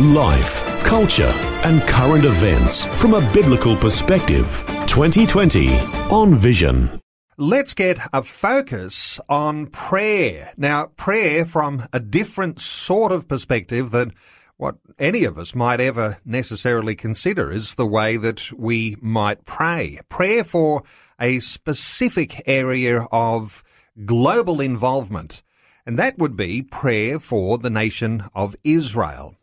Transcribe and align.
Life, 0.00 0.64
culture, 0.84 1.32
and 1.64 1.82
current 1.82 2.24
events 2.24 2.86
from 3.00 3.14
a 3.14 3.32
biblical 3.32 3.76
perspective. 3.76 4.64
2020 4.86 5.76
on 6.08 6.36
Vision. 6.36 7.00
Let's 7.36 7.74
get 7.74 7.98
a 8.12 8.22
focus 8.22 9.18
on 9.28 9.66
prayer. 9.66 10.52
Now, 10.56 10.86
prayer 10.96 11.44
from 11.44 11.88
a 11.92 11.98
different 11.98 12.60
sort 12.60 13.10
of 13.10 13.26
perspective 13.26 13.90
than 13.90 14.14
what 14.56 14.76
any 15.00 15.24
of 15.24 15.36
us 15.36 15.54
might 15.54 15.80
ever 15.80 16.18
necessarily 16.24 16.94
consider 16.94 17.50
is 17.50 17.74
the 17.74 17.86
way 17.86 18.16
that 18.16 18.52
we 18.52 18.96
might 19.00 19.46
pray. 19.46 19.98
Prayer 20.08 20.44
for 20.44 20.84
a 21.20 21.40
specific 21.40 22.40
area 22.46 23.06
of 23.10 23.64
global 24.04 24.60
involvement, 24.60 25.42
and 25.84 25.98
that 25.98 26.18
would 26.18 26.36
be 26.36 26.62
prayer 26.62 27.18
for 27.18 27.58
the 27.58 27.70
nation 27.70 28.22
of 28.32 28.54
Israel. 28.62 29.34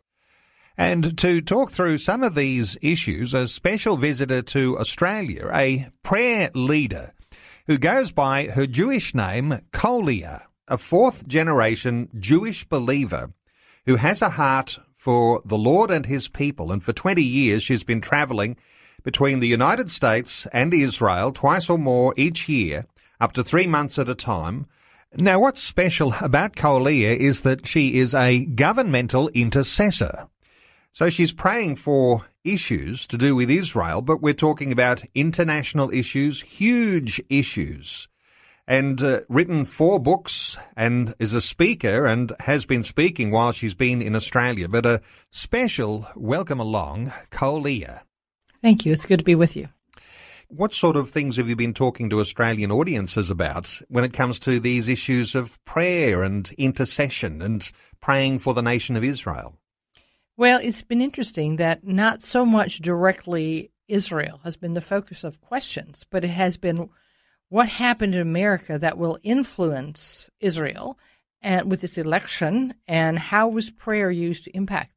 And 0.78 1.16
to 1.18 1.40
talk 1.40 1.70
through 1.70 1.98
some 1.98 2.22
of 2.22 2.34
these 2.34 2.76
issues, 2.82 3.32
a 3.32 3.48
special 3.48 3.96
visitor 3.96 4.42
to 4.42 4.78
Australia, 4.78 5.50
a 5.52 5.88
prayer 6.02 6.50
leader 6.54 7.14
who 7.66 7.78
goes 7.78 8.12
by 8.12 8.48
her 8.48 8.66
Jewish 8.66 9.14
name, 9.14 9.60
Kolia, 9.72 10.42
a 10.68 10.76
fourth 10.76 11.26
generation 11.26 12.10
Jewish 12.18 12.64
believer 12.64 13.32
who 13.86 13.96
has 13.96 14.20
a 14.20 14.30
heart 14.30 14.78
for 14.94 15.40
the 15.44 15.56
Lord 15.56 15.90
and 15.90 16.04
his 16.04 16.28
people. 16.28 16.70
And 16.70 16.84
for 16.84 16.92
20 16.92 17.22
years, 17.22 17.62
she's 17.62 17.84
been 17.84 18.00
traveling 18.00 18.56
between 19.02 19.40
the 19.40 19.48
United 19.48 19.90
States 19.90 20.46
and 20.52 20.74
Israel 20.74 21.32
twice 21.32 21.70
or 21.70 21.78
more 21.78 22.12
each 22.16 22.48
year, 22.48 22.86
up 23.20 23.32
to 23.32 23.44
three 23.44 23.66
months 23.66 23.98
at 23.98 24.08
a 24.08 24.14
time. 24.14 24.66
Now, 25.14 25.40
what's 25.40 25.62
special 25.62 26.14
about 26.20 26.56
Kolia 26.56 27.16
is 27.16 27.42
that 27.42 27.66
she 27.66 27.98
is 27.98 28.14
a 28.14 28.44
governmental 28.44 29.28
intercessor. 29.28 30.28
So 30.96 31.10
she's 31.10 31.30
praying 31.30 31.76
for 31.76 32.24
issues 32.42 33.06
to 33.08 33.18
do 33.18 33.36
with 33.36 33.50
Israel, 33.50 34.00
but 34.00 34.22
we're 34.22 34.32
talking 34.32 34.72
about 34.72 35.04
international 35.14 35.92
issues, 35.92 36.40
huge 36.40 37.20
issues. 37.28 38.08
And 38.66 39.02
uh, 39.02 39.20
written 39.28 39.66
four 39.66 40.00
books 40.00 40.56
and 40.74 41.14
is 41.18 41.34
a 41.34 41.42
speaker 41.42 42.06
and 42.06 42.32
has 42.40 42.64
been 42.64 42.82
speaking 42.82 43.30
while 43.30 43.52
she's 43.52 43.74
been 43.74 44.00
in 44.00 44.16
Australia. 44.16 44.70
But 44.70 44.86
a 44.86 45.02
special 45.30 46.08
welcome 46.16 46.60
along, 46.60 47.12
Kolia. 47.30 48.00
Thank 48.62 48.86
you. 48.86 48.92
It's 48.92 49.04
good 49.04 49.18
to 49.18 49.24
be 49.24 49.34
with 49.34 49.54
you. 49.54 49.66
What 50.48 50.72
sort 50.72 50.96
of 50.96 51.10
things 51.10 51.36
have 51.36 51.46
you 51.50 51.56
been 51.56 51.74
talking 51.74 52.08
to 52.08 52.20
Australian 52.20 52.72
audiences 52.72 53.30
about 53.30 53.82
when 53.88 54.04
it 54.04 54.14
comes 54.14 54.38
to 54.40 54.58
these 54.58 54.88
issues 54.88 55.34
of 55.34 55.62
prayer 55.66 56.22
and 56.22 56.50
intercession 56.56 57.42
and 57.42 57.70
praying 58.00 58.38
for 58.38 58.54
the 58.54 58.62
nation 58.62 58.96
of 58.96 59.04
Israel? 59.04 59.58
Well, 60.38 60.60
it's 60.62 60.82
been 60.82 61.00
interesting 61.00 61.56
that 61.56 61.86
not 61.86 62.22
so 62.22 62.44
much 62.44 62.80
directly 62.80 63.70
Israel 63.88 64.40
has 64.44 64.58
been 64.58 64.74
the 64.74 64.82
focus 64.82 65.24
of 65.24 65.40
questions, 65.40 66.04
but 66.10 66.24
it 66.24 66.28
has 66.28 66.58
been 66.58 66.90
what 67.48 67.68
happened 67.68 68.14
in 68.14 68.20
America 68.20 68.78
that 68.78 68.98
will 68.98 69.18
influence 69.22 70.28
Israel 70.38 70.98
and 71.40 71.70
with 71.70 71.80
this 71.80 71.96
election 71.96 72.74
and 72.86 73.18
how 73.18 73.48
was 73.48 73.70
prayer 73.70 74.10
used 74.10 74.44
to 74.44 74.54
impact 74.54 74.92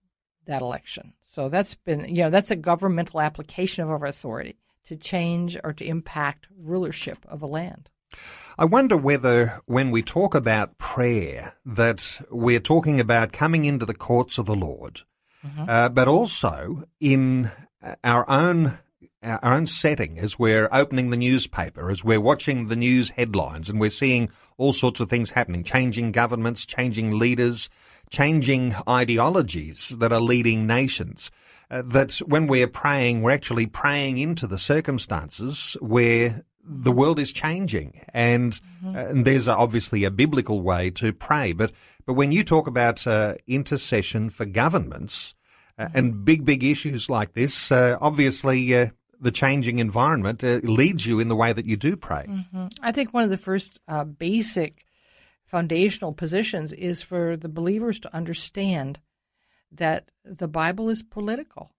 that 0.45 0.61
election. 0.61 1.13
So 1.25 1.47
that's 1.47 1.75
been, 1.75 2.13
you 2.13 2.23
know, 2.23 2.29
that's 2.29 2.51
a 2.51 2.57
governmental 2.57 3.21
application 3.21 3.85
of 3.85 3.91
our 3.91 4.05
authority 4.05 4.57
to 4.85 4.97
change 4.97 5.57
or 5.63 5.71
to 5.71 5.85
impact 5.85 6.47
rulership 6.57 7.19
of 7.29 7.41
a 7.41 7.47
land. 7.47 7.89
I 8.57 8.65
wonder 8.65 8.97
whether 8.97 9.61
when 9.67 9.91
we 9.91 10.01
talk 10.01 10.35
about 10.35 10.79
prayer 10.79 11.53
that 11.65 12.19
we're 12.29 12.59
talking 12.59 12.99
about 12.99 13.31
coming 13.31 13.63
into 13.63 13.85
the 13.85 13.93
courts 13.93 14.37
of 14.37 14.47
the 14.47 14.55
Lord 14.55 15.03
mm-hmm. 15.45 15.65
uh, 15.67 15.89
but 15.89 16.07
also 16.07 16.83
in 16.99 17.51
our 18.03 18.29
own 18.29 18.77
our 19.21 19.53
own 19.53 19.67
setting 19.67 20.17
as 20.17 20.39
we're 20.39 20.69
opening 20.71 21.09
the 21.09 21.17
newspaper, 21.17 21.91
as 21.91 22.03
we're 22.03 22.21
watching 22.21 22.67
the 22.67 22.75
news 22.75 23.09
headlines, 23.11 23.69
and 23.69 23.79
we're 23.79 23.89
seeing 23.89 24.29
all 24.57 24.71
sorts 24.71 24.99
of 24.99 25.09
things 25.09 25.31
happening, 25.31 25.63
changing 25.63 26.11
governments, 26.11 26.65
changing 26.65 27.19
leaders, 27.19 27.69
changing 28.09 28.75
ideologies 28.87 29.89
that 29.99 30.13
are 30.13 30.21
leading 30.21 30.65
nations. 30.65 31.31
Uh, 31.71 31.83
that 31.85 32.13
when 32.25 32.47
we're 32.47 32.67
praying, 32.67 33.21
we're 33.21 33.29
actually 33.31 33.67
praying 33.67 34.17
into 34.17 34.47
the 34.47 34.57
circumstances 34.57 35.77
where 35.81 36.43
the 36.63 36.91
world 36.91 37.19
is 37.19 37.31
changing, 37.31 38.01
and, 38.13 38.53
mm-hmm. 38.83 38.95
uh, 38.95 38.99
and 38.99 39.25
there's 39.25 39.47
obviously 39.47 40.03
a 40.03 40.11
biblical 40.11 40.61
way 40.61 40.89
to 40.91 41.13
pray. 41.13 41.53
But 41.53 41.71
but 42.05 42.13
when 42.13 42.31
you 42.31 42.43
talk 42.43 42.67
about 42.67 43.05
uh, 43.05 43.35
intercession 43.47 44.29
for 44.29 44.45
governments 44.45 45.35
uh, 45.77 45.85
mm-hmm. 45.85 45.97
and 45.97 46.25
big 46.25 46.45
big 46.45 46.63
issues 46.63 47.09
like 47.09 47.33
this, 47.33 47.71
uh, 47.71 47.97
obviously 48.01 48.75
uh, 48.75 48.87
the 49.19 49.31
changing 49.31 49.79
environment 49.79 50.43
uh, 50.43 50.59
leads 50.63 51.05
you 51.05 51.19
in 51.19 51.27
the 51.27 51.35
way 51.35 51.53
that 51.53 51.65
you 51.65 51.77
do 51.77 51.95
pray. 51.95 52.25
Mm-hmm. 52.27 52.67
I 52.81 52.91
think 52.91 53.13
one 53.13 53.23
of 53.23 53.29
the 53.29 53.37
first 53.37 53.79
basic 54.17 54.85
foundational 55.45 56.13
positions 56.13 56.71
is 56.73 57.01
for 57.01 57.35
the 57.35 57.49
believers 57.49 57.99
to 57.99 58.15
understand 58.15 58.99
that 59.71 60.09
the 60.23 60.47
Bible 60.47 60.89
is 60.89 61.03
political. 61.03 61.71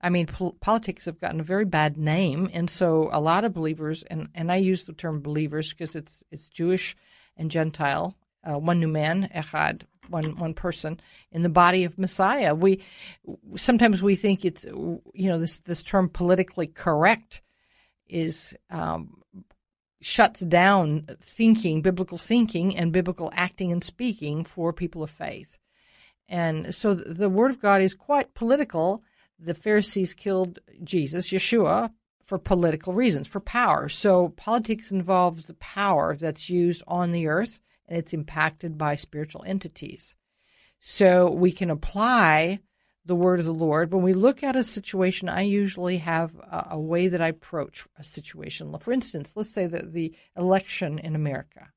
I 0.00 0.10
mean, 0.10 0.26
po- 0.26 0.56
politics 0.60 1.06
have 1.06 1.20
gotten 1.20 1.40
a 1.40 1.44
very 1.44 1.64
bad 1.64 1.96
name, 1.96 2.48
and 2.52 2.70
so 2.70 3.08
a 3.12 3.20
lot 3.20 3.44
of 3.44 3.52
believers, 3.52 4.04
and, 4.04 4.28
and 4.34 4.52
I 4.52 4.56
use 4.56 4.84
the 4.84 4.92
term 4.92 5.20
believers 5.20 5.70
because 5.70 5.96
it's 5.96 6.22
it's 6.30 6.48
Jewish 6.48 6.96
and 7.36 7.50
Gentile, 7.50 8.16
uh, 8.44 8.58
one 8.58 8.78
new 8.80 8.88
man, 8.88 9.28
echad, 9.34 9.82
one 10.08 10.36
one 10.36 10.54
person 10.54 11.00
in 11.32 11.42
the 11.42 11.48
body 11.48 11.84
of 11.84 11.98
Messiah. 11.98 12.54
We 12.54 12.80
sometimes 13.56 14.02
we 14.02 14.16
think 14.16 14.44
it's 14.44 14.64
you 14.64 15.02
know 15.14 15.38
this 15.38 15.58
this 15.58 15.82
term 15.82 16.08
politically 16.08 16.68
correct 16.68 17.42
is 18.06 18.56
um, 18.70 19.22
shuts 20.00 20.40
down 20.40 21.06
thinking, 21.20 21.82
biblical 21.82 22.18
thinking, 22.18 22.76
and 22.76 22.92
biblical 22.92 23.30
acting 23.34 23.72
and 23.72 23.82
speaking 23.82 24.44
for 24.44 24.72
people 24.72 25.02
of 25.02 25.10
faith. 25.10 25.58
And 26.28 26.74
so 26.74 26.94
the 26.94 27.28
Word 27.28 27.50
of 27.50 27.60
God 27.60 27.80
is 27.80 27.94
quite 27.94 28.34
political 28.34 29.02
the 29.38 29.54
Pharisees 29.54 30.14
killed 30.14 30.58
Jesus, 30.82 31.30
Yeshua, 31.30 31.92
for 32.22 32.38
political 32.38 32.92
reasons, 32.92 33.26
for 33.26 33.40
power. 33.40 33.88
So 33.88 34.30
politics 34.30 34.90
involves 34.90 35.46
the 35.46 35.54
power 35.54 36.16
that's 36.16 36.50
used 36.50 36.82
on 36.86 37.12
the 37.12 37.26
earth 37.26 37.60
and 37.86 37.98
it's 37.98 38.12
impacted 38.12 38.76
by 38.76 38.96
spiritual 38.96 39.44
entities. 39.46 40.14
So 40.78 41.30
we 41.30 41.52
can 41.52 41.70
apply 41.70 42.60
the 43.04 43.14
word 43.14 43.40
of 43.40 43.46
the 43.46 43.54
Lord. 43.54 43.92
When 43.92 44.02
we 44.02 44.12
look 44.12 44.42
at 44.42 44.54
a 44.54 44.62
situation, 44.62 45.28
I 45.28 45.40
usually 45.40 45.96
have 45.98 46.36
a, 46.36 46.68
a 46.72 46.80
way 46.80 47.08
that 47.08 47.22
I 47.22 47.28
approach 47.28 47.86
a 47.98 48.04
situation. 48.04 48.76
For 48.78 48.92
instance, 48.92 49.32
let's 49.34 49.50
say 49.50 49.66
that 49.66 49.92
the 49.92 50.14
election 50.36 50.98
in 50.98 51.16
America. 51.16 51.68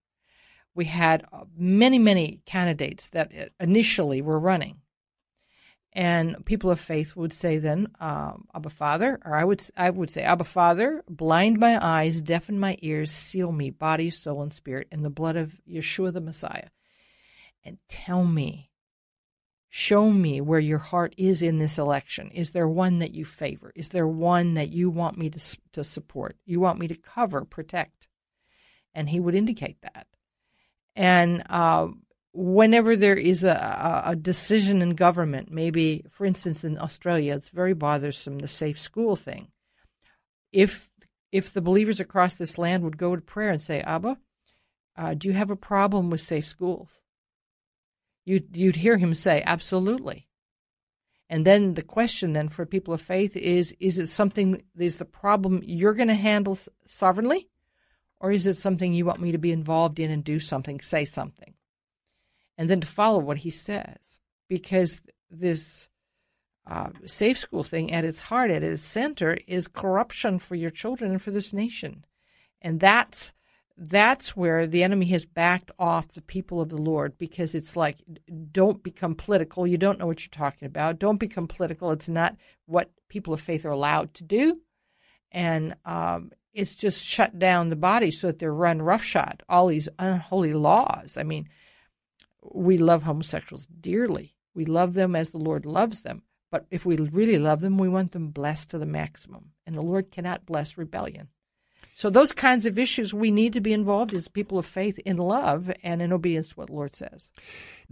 We 0.76 0.86
had 0.86 1.26
uh, 1.32 1.46
many, 1.58 2.00
many 2.00 2.42
candidates 2.46 3.10
that 3.10 3.32
uh, 3.34 3.46
initially 3.60 4.22
were 4.22 4.40
running. 4.40 4.81
And 5.94 6.46
people 6.46 6.72
of 6.72 6.80
faith 6.80 7.18
would 7.18 7.34
say 7.34 7.58
then, 7.58 7.88
um, 8.00 8.48
Abba 8.56 8.70
Father, 8.70 9.20
or 9.26 9.36
I 9.36 9.44
would 9.44 9.62
I 9.76 9.90
would 9.90 10.10
say, 10.10 10.22
Abba 10.24 10.46
Father, 10.46 11.04
blind 11.10 11.60
my 11.60 11.78
eyes, 11.86 12.22
deafen 12.22 12.60
my 12.60 12.78
ears, 12.82 13.12
seal 13.12 13.52
me, 13.52 13.72
body, 13.72 14.10
soul, 14.10 14.42
and 14.42 14.54
spirit, 14.54 14.88
in 14.90 15.02
the 15.02 15.10
blood 15.10 15.36
of 15.36 15.60
Yeshua 15.70 16.14
the 16.14 16.22
Messiah, 16.22 16.70
and 17.66 17.78
tell 17.90 18.24
me, 18.24 18.72
show 19.68 20.12
me 20.12 20.40
where 20.40 20.62
your 20.62 20.78
heart 20.78 21.14
is 21.18 21.42
in 21.42 21.58
this 21.58 21.78
election. 21.78 22.32
Is 22.32 22.52
there 22.52 22.70
one 22.70 23.00
that 23.00 23.14
you 23.14 23.26
favor? 23.26 23.74
Is 23.76 23.90
there 23.90 24.08
one 24.08 24.54
that 24.54 24.70
you 24.70 24.90
want 24.90 25.18
me 25.18 25.30
to 25.30 25.58
to 25.74 25.84
support? 25.84 26.38
You 26.46 26.62
want 26.62 26.80
me 26.80 26.88
to 26.88 26.96
cover, 26.96 27.44
protect? 27.44 28.08
And 28.96 29.10
he 29.10 29.20
would 29.20 29.36
indicate 29.36 29.82
that. 29.82 30.08
And 30.96 31.44
uh, 31.50 31.88
whenever 32.34 32.96
there 32.96 33.16
is 33.16 33.44
a, 33.44 34.04
a, 34.06 34.16
decision 34.16 34.82
in 34.82 34.92
government, 34.92 35.52
maybe, 35.52 36.06
for 36.10 36.26
instance, 36.26 36.64
in 36.64 36.78
Australia, 36.80 37.36
it's 37.36 37.50
very 37.50 37.74
bothersome 37.74 38.40
the 38.40 38.48
safe 38.48 38.80
school 38.80 39.16
thing. 39.16 39.50
If 40.52 40.92
if 41.32 41.54
the 41.54 41.62
believers 41.62 42.00
across 42.00 42.34
this 42.34 42.58
land 42.58 42.84
would 42.84 42.98
go 42.98 43.16
to 43.16 43.22
prayer 43.22 43.52
and 43.52 43.62
say, 43.62 43.80
Abba, 43.82 44.18
uh, 44.98 45.14
do 45.14 45.30
you 45.30 45.34
have 45.34 45.50
a 45.50 45.56
problem 45.56 46.10
with 46.10 46.20
safe 46.20 46.46
schools? 46.46 47.00
You'd, 48.26 48.56
you'd 48.56 48.76
hear 48.76 48.98
him 48.98 49.16
say, 49.16 49.42
absolutely. 49.46 50.28
And 51.30 51.46
then 51.46 51.76
the 51.76 51.82
question 51.82 52.34
then 52.34 52.50
for 52.50 52.66
people 52.66 52.94
of 52.94 53.00
faith 53.00 53.38
is 53.38 53.74
is 53.80 53.98
it 53.98 54.08
something 54.08 54.62
is 54.78 54.98
the 54.98 55.06
problem 55.06 55.62
you're 55.64 55.94
going 55.94 56.10
to 56.10 56.14
handle 56.14 56.58
sovereignly 56.86 57.48
or 58.20 58.34
is 58.34 58.46
it 58.46 58.58
something 58.58 58.94
you 58.94 59.06
want 59.06 59.22
me 59.22 59.32
to 59.32 59.38
be 59.38 59.54
involved 59.54 59.98
in 59.98 60.12
and 60.12 60.26
do 60.26 60.42
something, 60.42 60.82
say 60.82 61.06
something? 61.06 61.54
And 62.62 62.70
then 62.70 62.82
to 62.82 62.88
follow 62.88 63.18
what 63.18 63.38
he 63.38 63.50
says 63.50 64.20
because 64.48 65.02
this 65.32 65.90
uh, 66.68 66.90
safe 67.08 67.40
school 67.40 67.64
thing 67.64 67.92
at 67.92 68.06
its 68.06 68.20
heart, 68.20 68.52
at 68.52 68.62
its 68.62 68.86
center, 68.86 69.36
is 69.48 69.68
corruption 69.68 70.38
for 70.38 70.54
your 70.54 70.70
children 70.70 71.10
and 71.10 71.20
for 71.20 71.32
this 71.32 71.54
nation, 71.54 72.06
and 72.62 72.80
that's 72.80 73.34
that's 73.76 74.38
where 74.38 74.68
the 74.68 74.84
enemy 74.84 75.08
has 75.08 75.26
backed 75.26 75.72
off 75.80 76.10
the 76.10 76.22
people 76.22 76.62
of 76.62 76.70
the 76.70 76.80
Lord 76.80 77.18
because 77.18 77.56
it's 77.56 77.76
like, 77.76 77.96
don't 78.52 78.84
become 78.84 79.16
political. 79.16 79.66
You 79.66 79.80
don't 79.80 79.98
know 79.98 80.06
what 80.06 80.22
you're 80.22 80.30
talking 80.30 80.68
about. 80.68 81.00
Don't 81.00 81.18
become 81.18 81.48
political. 81.48 81.90
It's 81.90 82.10
not 82.10 82.36
what 82.68 82.92
people 83.10 83.34
of 83.34 83.42
faith 83.42 83.66
are 83.66 83.72
allowed 83.72 84.14
to 84.14 84.24
do, 84.24 84.54
and 85.32 85.74
um, 85.84 86.32
it's 86.54 86.76
just 86.76 87.04
shut 87.04 87.40
down 87.40 87.70
the 87.70 87.76
body 87.76 88.12
so 88.12 88.28
that 88.28 88.38
they're 88.38 88.54
run 88.54 88.84
roughshod. 88.84 89.42
All 89.50 89.66
these 89.66 89.90
unholy 89.98 90.54
laws. 90.54 91.18
I 91.18 91.24
mean, 91.24 91.50
we 92.44 92.78
love 92.78 93.04
homosexuals 93.04 93.66
dearly. 93.66 94.36
We 94.54 94.66
love 94.66 94.94
them 94.94 95.16
as 95.16 95.32
the 95.32 95.38
Lord 95.38 95.66
loves 95.66 96.02
them. 96.02 96.24
But 96.52 96.66
if 96.70 96.86
we 96.86 96.98
really 96.98 97.38
love 97.38 97.62
them, 97.62 97.78
we 97.78 97.88
want 97.88 98.12
them 98.12 98.30
blessed 98.30 98.72
to 98.72 98.78
the 98.78 98.86
maximum. 98.86 99.52
And 99.66 99.76
the 99.76 99.82
Lord 99.82 100.12
cannot 100.12 100.46
bless 100.46 100.78
rebellion. 100.78 101.30
So 101.94 102.10
those 102.10 102.32
kinds 102.32 102.66
of 102.66 102.80
issues 102.80 103.14
we 103.14 103.32
need 103.32 103.54
to 103.54 103.62
be 103.62 103.74
involved 103.74 104.14
as 104.14 104.28
people 104.28 104.58
of 104.58 104.66
faith 104.66 104.98
in 105.00 105.18
love 105.18 105.72
and 105.84 106.02
in 106.02 106.14
obedience 106.14 106.50
to 106.50 106.56
what 106.56 106.68
the 106.68 106.74
Lord 106.74 106.96
says. 106.96 107.32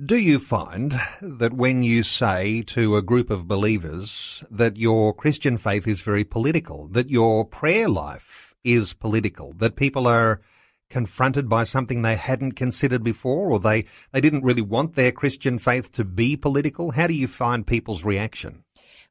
Do 0.04 0.18
you 0.18 0.40
find 0.40 1.00
that 1.22 1.54
when 1.54 1.84
you 1.84 2.04
say 2.04 2.62
to 2.68 2.96
a 2.96 3.02
group 3.02 3.30
of 3.30 3.48
believers 3.48 4.44
that 4.50 4.78
your 4.78 5.14
Christian 5.14 5.58
faith 5.58 5.88
is 5.88 6.02
very 6.02 6.24
political, 6.24 6.88
that 6.90 7.10
your 7.10 7.46
prayer 7.46 7.90
life 7.90 8.56
is 8.64 8.94
political, 8.94 9.54
that 9.54 9.76
people 9.76 10.08
are 10.08 10.42
confronted 10.90 11.48
by 11.48 11.64
something 11.64 12.02
they 12.02 12.16
hadn't 12.16 12.54
considered 12.54 13.04
before 13.04 13.52
or 13.52 13.60
they, 13.60 13.86
they 14.12 14.22
didn't 14.22 14.44
really 14.44 14.62
want 14.62 14.96
their 14.96 15.12
Christian 15.12 15.60
faith 15.60 15.92
to 15.94 16.04
be 16.04 16.36
political? 16.36 16.92
How 16.92 17.08
do 17.08 17.14
you 17.14 17.28
find 17.28 17.66
people's 17.66 18.04
reaction? 18.04 18.64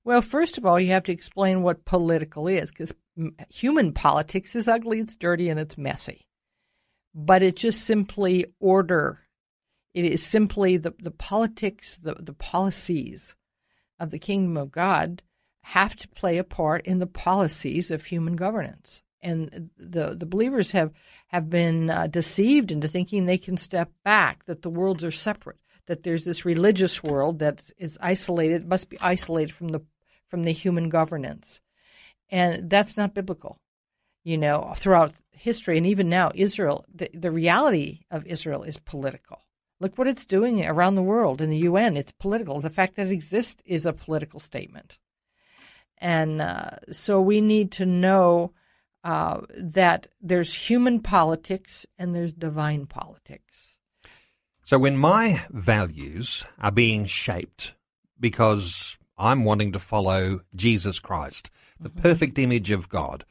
Well, 0.04 0.22
first 0.22 0.58
of 0.58 0.64
all, 0.64 0.80
you 0.80 0.88
have 0.88 1.04
to 1.04 1.12
explain 1.12 1.62
what 1.62 1.84
political 1.84 2.48
is 2.48 2.70
because 2.70 2.94
human 3.48 3.92
politics 3.92 4.56
is 4.56 4.68
ugly, 4.68 5.00
it's 5.00 5.16
dirty, 5.16 5.48
and 5.48 5.60
it's 5.60 5.76
messy. 5.76 6.26
But 7.14 7.42
it's 7.42 7.60
just 7.60 7.84
simply 7.84 8.46
order. 8.60 9.20
It 9.94 10.04
is 10.04 10.24
simply 10.24 10.76
the, 10.76 10.94
the 10.98 11.10
politics, 11.10 11.98
the, 11.98 12.14
the 12.14 12.32
policies 12.32 13.34
of 13.98 14.10
the 14.10 14.18
kingdom 14.18 14.56
of 14.56 14.70
God 14.70 15.22
have 15.64 15.96
to 15.96 16.08
play 16.08 16.38
a 16.38 16.44
part 16.44 16.86
in 16.86 16.98
the 16.98 17.06
policies 17.06 17.90
of 17.90 18.04
human 18.06 18.36
governance 18.36 19.02
and 19.22 19.70
the 19.76 20.14
the 20.14 20.26
believers 20.26 20.72
have 20.72 20.92
have 21.28 21.50
been 21.50 21.90
uh, 21.90 22.06
deceived 22.06 22.70
into 22.70 22.88
thinking 22.88 23.24
they 23.24 23.38
can 23.38 23.56
step 23.56 23.90
back, 24.04 24.44
that 24.46 24.62
the 24.62 24.70
worlds 24.70 25.04
are 25.04 25.10
separate, 25.10 25.58
that 25.86 26.02
there's 26.02 26.24
this 26.24 26.44
religious 26.44 27.02
world 27.02 27.38
that 27.40 27.70
is 27.78 27.98
isolated, 28.00 28.68
must 28.68 28.88
be 28.90 28.98
isolated 29.00 29.52
from 29.52 29.68
the 29.68 29.82
from 30.28 30.44
the 30.44 30.52
human 30.52 30.88
governance, 30.88 31.60
and 32.30 32.70
that's 32.70 32.96
not 32.96 33.14
biblical. 33.14 33.60
You 34.24 34.36
know, 34.36 34.72
throughout 34.76 35.14
history 35.30 35.78
and 35.78 35.86
even 35.86 36.08
now, 36.08 36.30
Israel, 36.34 36.84
the, 36.92 37.08
the 37.14 37.30
reality 37.30 38.00
of 38.10 38.26
Israel 38.26 38.62
is 38.62 38.78
political. 38.78 39.40
Look 39.80 39.96
what 39.96 40.08
it's 40.08 40.26
doing 40.26 40.66
around 40.66 40.96
the 40.96 41.02
world 41.02 41.40
in 41.40 41.50
the 41.50 41.58
UN. 41.58 41.96
It's 41.96 42.12
political. 42.12 42.60
The 42.60 42.68
fact 42.68 42.96
that 42.96 43.06
it 43.06 43.12
exists 43.12 43.62
is 43.64 43.86
a 43.86 43.92
political 43.92 44.40
statement. 44.40 44.98
And 45.98 46.40
uh, 46.40 46.70
so 46.90 47.20
we 47.20 47.40
need 47.40 47.72
to 47.72 47.86
know 47.86 48.52
uh, 49.04 49.40
that 49.56 50.06
there's 50.20 50.68
human 50.68 51.00
politics 51.00 51.86
and 51.98 52.14
there's 52.14 52.32
divine 52.32 52.86
politics. 52.86 53.78
So 54.64 54.78
when 54.78 54.98
my 54.98 55.46
values 55.50 56.44
are 56.58 56.72
being 56.72 57.06
shaped 57.06 57.74
because 58.20 58.98
I'm 59.16 59.44
wanting 59.44 59.72
to 59.72 59.78
follow 59.78 60.40
Jesus 60.54 60.98
Christ, 61.00 61.50
the 61.80 61.88
mm-hmm. 61.88 62.00
perfect 62.00 62.38
image 62.38 62.70
of 62.70 62.88
God, 62.88 63.24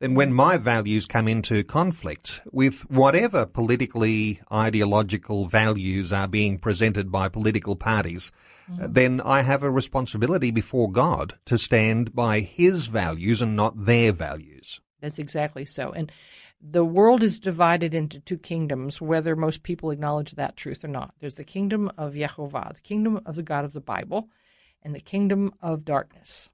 then 0.00 0.14
when 0.14 0.32
my 0.32 0.56
values 0.56 1.06
come 1.06 1.28
into 1.28 1.62
conflict 1.62 2.40
with 2.50 2.90
whatever 2.90 3.44
politically 3.44 4.40
ideological 4.50 5.44
values 5.44 6.12
are 6.12 6.26
being 6.26 6.58
presented 6.58 7.12
by 7.12 7.28
political 7.28 7.76
parties, 7.76 8.32
mm-hmm. 8.70 8.92
then 8.92 9.20
I 9.20 9.42
have 9.42 9.62
a 9.62 9.70
responsibility 9.70 10.50
before 10.50 10.90
God 10.90 11.38
to 11.44 11.58
stand 11.58 12.14
by 12.14 12.40
his 12.40 12.86
values 12.86 13.42
and 13.42 13.54
not 13.54 13.84
their 13.84 14.12
values. 14.12 14.80
That's 15.00 15.18
exactly 15.18 15.64
so. 15.64 15.90
And 15.90 16.12
the 16.60 16.84
world 16.84 17.22
is 17.22 17.38
divided 17.38 17.94
into 17.94 18.20
two 18.20 18.36
kingdoms, 18.36 19.00
whether 19.00 19.34
most 19.34 19.62
people 19.62 19.90
acknowledge 19.90 20.32
that 20.32 20.56
truth 20.56 20.84
or 20.84 20.88
not. 20.88 21.14
There's 21.18 21.36
the 21.36 21.44
kingdom 21.44 21.90
of 21.96 22.14
Yehovah, 22.14 22.74
the 22.74 22.80
kingdom 22.80 23.20
of 23.24 23.36
the 23.36 23.42
God 23.42 23.64
of 23.64 23.72
the 23.72 23.80
Bible, 23.80 24.28
and 24.82 24.94
the 24.94 25.00
kingdom 25.00 25.52
of 25.62 25.84
darkness. 25.84 26.50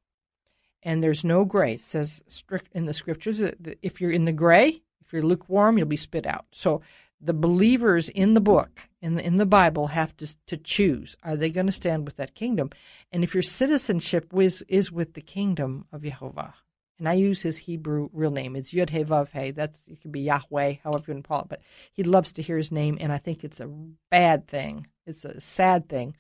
And 0.83 1.03
there's 1.03 1.25
no 1.25 1.45
gray. 1.45 1.75
It 1.75 1.81
says 1.81 2.23
strict 2.29 2.71
in 2.73 2.87
the 2.87 2.95
scriptures 2.95 3.39
that 3.39 3.79
if 3.83 4.01
you're 4.01 4.13
in 4.13 4.25
the 4.25 4.33
gray, 4.33 4.81
if 5.05 5.13
you're 5.13 5.23
lukewarm, 5.23 5.79
you'll 5.79 5.89
be 5.89 5.97
spit 5.97 6.27
out. 6.27 6.47
So 6.53 6.81
the 7.21 7.33
believers 7.33 8.09
in 8.09 8.35
the 8.35 8.41
book, 8.41 8.89
in 9.01 9.15
the, 9.15 9.27
in 9.27 9.37
the 9.37 9.47
Bible, 9.47 9.89
have 9.89 10.17
to, 10.19 10.29
to 10.47 10.57
choose. 10.57 11.17
Are 11.23 11.37
they 11.37 11.51
going 11.51 11.67
to 11.67 11.73
stand 11.73 12.05
with 12.05 12.17
that 12.17 12.35
kingdom? 12.35 12.71
And 13.11 13.25
if 13.25 13.35
your 13.35 13.43
citizenship 13.43 14.33
is, 14.35 14.65
is 14.69 14.93
with 14.93 15.15
the 15.15 15.21
kingdom 15.21 15.87
of 15.93 16.03
Yehovah, 16.03 16.53
and 16.99 17.09
I 17.09 17.15
use 17.15 17.43
his 17.43 17.57
Hebrew 17.57 18.09
real 18.13 18.31
name. 18.31 18.57
It's 18.57 18.73
Yud 18.73 18.91
He 18.91 19.05
Vav 19.05 19.31
He. 19.31 19.51
That's 19.51 19.83
it 19.87 20.01
could 20.01 20.13
be 20.13 20.21
Yahweh, 20.21 20.75
however 20.83 21.05
you 21.07 21.15
want 21.15 21.25
to 21.25 21.29
call 21.29 21.41
it. 21.43 21.49
But 21.49 21.63
he 21.93 22.03
loves 22.03 22.33
to 22.35 22.43
hear 22.43 22.57
his 22.57 22.73
name, 22.73 22.97
and 23.01 23.13
I 23.13 23.19
think 23.19 23.45
it's 23.45 23.61
a 23.61 23.71
bad 24.11 24.49
thing. 24.49 24.87
It's 25.07 25.25
a 25.25 25.41
sad 25.41 25.89
thing 25.89 26.17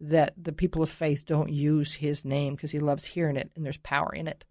that 0.00 0.34
the 0.36 0.52
people 0.52 0.82
of 0.82 0.90
faith 0.90 1.24
don't 1.24 1.50
use 1.50 1.94
his 1.94 2.24
name 2.24 2.54
because 2.54 2.70
he 2.70 2.80
loves 2.80 3.04
hearing 3.04 3.36
it, 3.36 3.50
and 3.54 3.64
there's 3.64 3.78
power 3.78 4.12
in 4.12 4.28
it. 4.28 4.44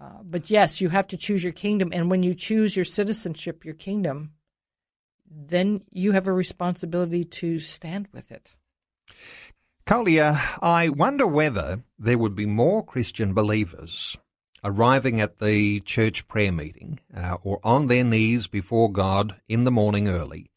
Uh, 0.00 0.22
but 0.22 0.50
yes, 0.50 0.80
you 0.80 0.88
have 0.88 1.06
to 1.08 1.16
choose 1.16 1.42
your 1.42 1.52
kingdom, 1.52 1.90
and 1.92 2.10
when 2.10 2.22
you 2.22 2.34
choose 2.34 2.74
your 2.74 2.84
citizenship, 2.84 3.64
your 3.64 3.74
kingdom, 3.74 4.32
then 5.30 5.82
you 5.90 6.12
have 6.12 6.26
a 6.26 6.32
responsibility 6.32 7.24
to 7.24 7.60
stand 7.60 8.08
with 8.12 8.30
it. 8.32 8.56
Kolia, 9.86 10.38
I 10.60 10.88
wonder 10.90 11.26
whether 11.26 11.82
there 11.98 12.18
would 12.18 12.34
be 12.34 12.46
more 12.46 12.84
Christian 12.84 13.32
believers 13.32 14.18
arriving 14.64 15.20
at 15.20 15.38
the 15.38 15.80
church 15.80 16.26
prayer 16.28 16.52
meeting 16.52 17.00
uh, 17.16 17.36
or 17.42 17.60
on 17.64 17.88
their 17.88 18.04
knees 18.04 18.46
before 18.46 18.90
God 18.90 19.36
in 19.48 19.64
the 19.64 19.70
morning 19.70 20.08
early 20.08 20.50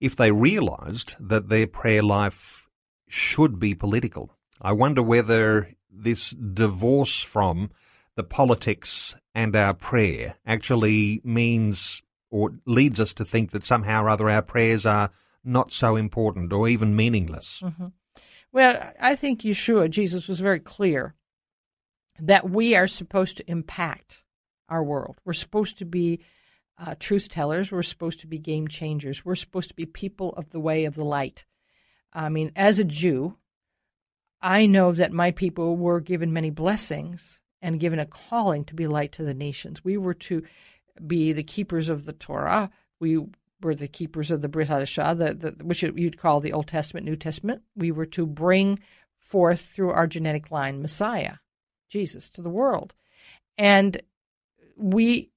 if 0.00 0.16
they 0.16 0.32
realized 0.32 1.16
that 1.20 1.48
their 1.48 1.66
prayer 1.66 2.02
life 2.02 2.68
should 3.06 3.58
be 3.58 3.74
political. 3.74 4.30
I 4.60 4.72
wonder 4.72 5.02
whether 5.02 5.70
this 5.90 6.30
divorce 6.30 7.22
from 7.22 7.70
the 8.14 8.22
politics 8.22 9.16
and 9.34 9.54
our 9.54 9.74
prayer 9.74 10.36
actually 10.46 11.20
means 11.24 12.02
or 12.30 12.52
leads 12.64 13.00
us 13.00 13.12
to 13.14 13.24
think 13.24 13.50
that 13.50 13.64
somehow 13.64 14.04
or 14.04 14.08
other 14.08 14.30
our 14.30 14.42
prayers 14.42 14.86
are 14.86 15.10
not 15.44 15.72
so 15.72 15.96
important 15.96 16.52
or 16.52 16.68
even 16.68 16.94
meaningless. 16.94 17.60
Mm-hmm. 17.64 17.88
Well, 18.52 18.92
I 19.00 19.16
think 19.16 19.42
Yeshua, 19.42 19.90
Jesus, 19.90 20.28
was 20.28 20.40
very 20.40 20.60
clear 20.60 21.14
that 22.22 22.50
we 22.50 22.74
are 22.74 22.88
supposed 22.88 23.36
to 23.38 23.50
impact 23.50 24.22
our 24.68 24.82
world. 24.82 25.18
We're 25.24 25.32
supposed 25.32 25.78
to 25.78 25.84
be 25.84 26.20
uh, 26.78 26.94
truth 26.98 27.28
tellers. 27.28 27.70
We're 27.70 27.82
supposed 27.82 28.20
to 28.20 28.26
be 28.26 28.38
game 28.38 28.68
changers. 28.68 29.24
We're 29.24 29.34
supposed 29.34 29.68
to 29.68 29.76
be 29.76 29.86
people 29.86 30.32
of 30.34 30.50
the 30.50 30.60
way 30.60 30.84
of 30.84 30.94
the 30.94 31.04
light. 31.04 31.44
I 32.12 32.28
mean, 32.28 32.52
as 32.56 32.78
a 32.78 32.84
Jew, 32.84 33.36
I 34.40 34.66
know 34.66 34.92
that 34.92 35.12
my 35.12 35.30
people 35.32 35.76
were 35.76 36.00
given 36.00 36.32
many 36.32 36.50
blessings 36.50 37.40
and 37.60 37.80
given 37.80 37.98
a 37.98 38.06
calling 38.06 38.64
to 38.64 38.74
be 38.74 38.86
light 38.86 39.12
to 39.12 39.22
the 39.22 39.34
nations. 39.34 39.84
We 39.84 39.96
were 39.96 40.14
to 40.14 40.42
be 41.06 41.32
the 41.32 41.42
keepers 41.42 41.88
of 41.88 42.04
the 42.04 42.12
Torah. 42.12 42.70
We 42.98 43.18
were 43.60 43.74
the 43.74 43.88
keepers 43.88 44.30
of 44.30 44.40
the 44.40 44.48
Brit 44.48 44.68
Hadashah, 44.68 45.18
the, 45.18 45.34
the, 45.34 45.64
which 45.64 45.82
you'd 45.82 46.18
call 46.18 46.40
the 46.40 46.52
Old 46.52 46.68
Testament, 46.68 47.04
New 47.04 47.16
Testament. 47.16 47.62
We 47.76 47.92
were 47.92 48.06
to 48.06 48.26
bring 48.26 48.78
forth 49.18 49.60
through 49.60 49.90
our 49.90 50.06
genetic 50.06 50.50
line 50.50 50.80
Messiah. 50.80 51.34
Jesus 51.90 52.28
to 52.30 52.42
the 52.42 52.48
world. 52.48 52.94
And 53.58 54.00
we 54.76 55.30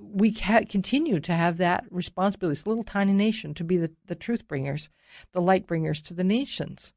we 0.00 0.30
continue 0.30 1.18
to 1.18 1.32
have 1.32 1.56
that 1.56 1.84
responsibility, 1.90 2.52
this 2.52 2.66
little 2.66 2.84
tiny 2.84 3.12
nation, 3.12 3.54
to 3.54 3.64
be 3.64 3.76
the, 3.76 3.90
the 4.06 4.14
truth 4.14 4.46
bringers, 4.46 4.88
the 5.32 5.40
light 5.40 5.66
bringers 5.66 6.00
to 6.02 6.14
the 6.14 6.22
nations. 6.22 6.92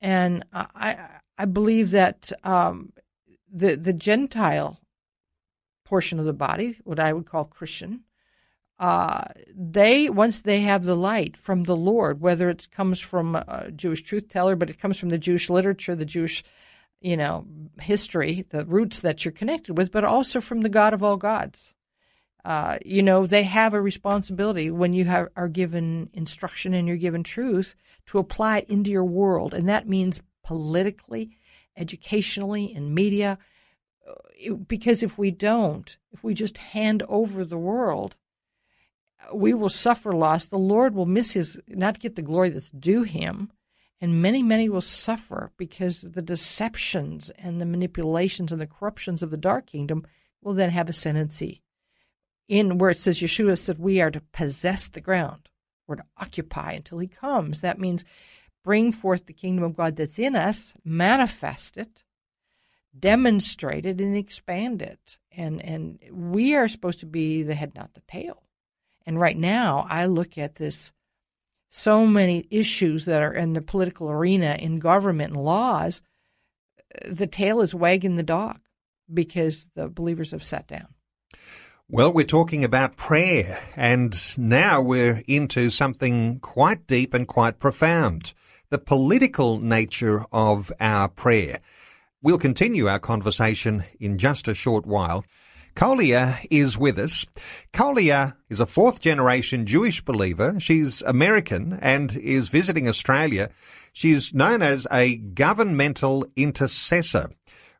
And 0.00 0.44
I 0.52 1.20
I 1.38 1.44
believe 1.44 1.92
that 1.92 2.32
um, 2.42 2.92
the 3.52 3.76
the 3.76 3.92
Gentile 3.92 4.80
portion 5.84 6.18
of 6.18 6.24
the 6.24 6.32
body, 6.32 6.78
what 6.82 6.98
I 6.98 7.12
would 7.12 7.26
call 7.26 7.44
Christian, 7.44 8.00
uh, 8.80 9.24
they 9.54 10.10
once 10.10 10.40
they 10.40 10.62
have 10.62 10.84
the 10.84 10.96
light 10.96 11.36
from 11.36 11.64
the 11.64 11.76
Lord, 11.76 12.20
whether 12.20 12.50
it 12.50 12.68
comes 12.72 12.98
from 12.98 13.36
a 13.36 13.70
Jewish 13.70 14.02
truth 14.02 14.28
teller, 14.28 14.56
but 14.56 14.70
it 14.70 14.80
comes 14.80 14.98
from 14.98 15.10
the 15.10 15.18
Jewish 15.18 15.48
literature, 15.48 15.94
the 15.94 16.04
Jewish 16.04 16.42
you 17.02 17.16
know, 17.16 17.46
history, 17.80 18.46
the 18.50 18.64
roots 18.64 19.00
that 19.00 19.24
you're 19.24 19.32
connected 19.32 19.76
with, 19.76 19.90
but 19.90 20.04
also 20.04 20.40
from 20.40 20.62
the 20.62 20.68
God 20.68 20.94
of 20.94 21.02
all 21.02 21.16
gods. 21.16 21.74
Uh, 22.44 22.78
you 22.84 23.02
know, 23.02 23.26
they 23.26 23.44
have 23.44 23.72
a 23.72 23.80
responsibility 23.80 24.70
when 24.70 24.92
you 24.92 25.04
have, 25.04 25.28
are 25.36 25.48
given 25.48 26.10
instruction 26.12 26.74
and 26.74 26.88
you're 26.88 26.96
given 26.96 27.22
truth 27.22 27.76
to 28.06 28.18
apply 28.18 28.58
it 28.58 28.68
into 28.68 28.90
your 28.90 29.04
world. 29.04 29.54
And 29.54 29.68
that 29.68 29.88
means 29.88 30.22
politically, 30.42 31.38
educationally, 31.76 32.72
in 32.74 32.94
media. 32.94 33.38
Uh, 34.08 34.54
because 34.54 35.04
if 35.04 35.16
we 35.16 35.30
don't, 35.30 35.96
if 36.10 36.24
we 36.24 36.34
just 36.34 36.58
hand 36.58 37.04
over 37.08 37.44
the 37.44 37.58
world, 37.58 38.16
we 39.32 39.54
will 39.54 39.68
suffer 39.68 40.12
loss. 40.12 40.46
The 40.46 40.58
Lord 40.58 40.94
will 40.94 41.06
miss 41.06 41.32
his, 41.32 41.60
not 41.68 42.00
get 42.00 42.16
the 42.16 42.22
glory 42.22 42.50
that's 42.50 42.70
due 42.70 43.04
him. 43.04 43.52
And 44.02 44.20
many, 44.20 44.42
many 44.42 44.68
will 44.68 44.80
suffer 44.80 45.52
because 45.56 46.00
the 46.00 46.20
deceptions 46.20 47.30
and 47.38 47.60
the 47.60 47.64
manipulations 47.64 48.50
and 48.50 48.60
the 48.60 48.66
corruptions 48.66 49.22
of 49.22 49.30
the 49.30 49.36
dark 49.36 49.66
kingdom 49.66 50.02
will 50.42 50.54
then 50.54 50.70
have 50.70 50.88
ascendancy. 50.88 51.62
In 52.48 52.78
where 52.78 52.90
it 52.90 52.98
says 52.98 53.20
Yeshua 53.20 53.56
said 53.56 53.78
we 53.78 54.00
are 54.00 54.10
to 54.10 54.20
possess 54.32 54.88
the 54.88 55.00
ground, 55.00 55.48
we're 55.86 55.94
to 55.94 56.04
occupy 56.18 56.72
until 56.72 56.98
he 56.98 57.06
comes. 57.06 57.60
That 57.60 57.78
means 57.78 58.04
bring 58.64 58.90
forth 58.90 59.26
the 59.26 59.32
kingdom 59.32 59.62
of 59.62 59.76
God 59.76 59.94
that's 59.94 60.18
in 60.18 60.34
us, 60.34 60.74
manifest 60.84 61.76
it, 61.76 62.02
demonstrate 62.98 63.86
it, 63.86 64.00
and 64.00 64.16
expand 64.16 64.82
it. 64.82 65.18
And 65.30 65.62
and 65.62 66.00
we 66.10 66.56
are 66.56 66.66
supposed 66.66 66.98
to 67.00 67.06
be 67.06 67.44
the 67.44 67.54
head, 67.54 67.76
not 67.76 67.94
the 67.94 68.02
tail. 68.08 68.42
And 69.06 69.20
right 69.20 69.38
now, 69.38 69.86
I 69.88 70.06
look 70.06 70.36
at 70.38 70.56
this 70.56 70.92
so 71.74 72.06
many 72.06 72.46
issues 72.50 73.06
that 73.06 73.22
are 73.22 73.32
in 73.32 73.54
the 73.54 73.62
political 73.62 74.10
arena, 74.10 74.58
in 74.60 74.78
government 74.78 75.32
and 75.32 75.42
laws. 75.42 76.02
The 77.08 77.26
tail 77.26 77.62
is 77.62 77.74
wagging 77.74 78.16
the 78.16 78.22
dog 78.22 78.60
because 79.12 79.70
the 79.74 79.88
believers 79.88 80.32
have 80.32 80.44
sat 80.44 80.66
down. 80.66 80.88
Well, 81.88 82.12
we're 82.12 82.26
talking 82.26 82.62
about 82.62 82.98
prayer, 82.98 83.58
and 83.74 84.14
now 84.36 84.82
we're 84.82 85.22
into 85.26 85.70
something 85.70 86.40
quite 86.40 86.86
deep 86.86 87.14
and 87.14 87.26
quite 87.26 87.58
profound 87.58 88.34
the 88.68 88.78
political 88.78 89.58
nature 89.58 90.26
of 90.30 90.72
our 90.78 91.08
prayer. 91.08 91.58
We'll 92.20 92.38
continue 92.38 92.86
our 92.86 92.98
conversation 92.98 93.84
in 93.98 94.18
just 94.18 94.46
a 94.46 94.54
short 94.54 94.84
while. 94.84 95.24
Kolia 95.74 96.44
is 96.50 96.76
with 96.76 96.98
us. 96.98 97.26
Kolia 97.72 98.34
is 98.48 98.60
a 98.60 98.66
fourth 98.66 99.00
generation 99.00 99.66
Jewish 99.66 100.04
believer. 100.04 100.60
She's 100.60 101.02
American 101.02 101.78
and 101.80 102.16
is 102.16 102.48
visiting 102.48 102.88
Australia. 102.88 103.50
She's 103.92 104.34
known 104.34 104.62
as 104.62 104.86
a 104.90 105.16
governmental 105.16 106.26
intercessor. 106.36 107.30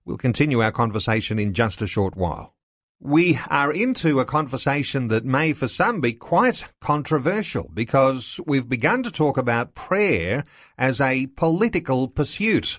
We'll 0.04 0.16
continue 0.16 0.62
our 0.62 0.72
conversation 0.72 1.38
in 1.38 1.52
just 1.52 1.82
a 1.82 1.86
short 1.86 2.16
while. 2.16 2.54
We 2.98 3.38
are 3.48 3.72
into 3.72 4.20
a 4.20 4.24
conversation 4.24 5.08
that 5.08 5.24
may 5.24 5.52
for 5.52 5.66
some 5.66 6.00
be 6.00 6.12
quite 6.12 6.64
controversial 6.80 7.68
because 7.74 8.40
we've 8.46 8.68
begun 8.68 9.02
to 9.02 9.10
talk 9.10 9.36
about 9.36 9.74
prayer 9.74 10.44
as 10.78 11.00
a 11.00 11.26
political 11.28 12.08
pursuit. 12.08 12.78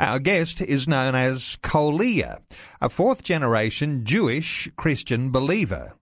Our 0.00 0.18
guest 0.18 0.62
is 0.62 0.88
known 0.88 1.14
as 1.14 1.58
Kolia, 1.62 2.40
a 2.80 2.88
fourth 2.88 3.22
generation 3.22 4.02
Jewish 4.06 4.66
Christian 4.74 5.30
believer 5.30 5.92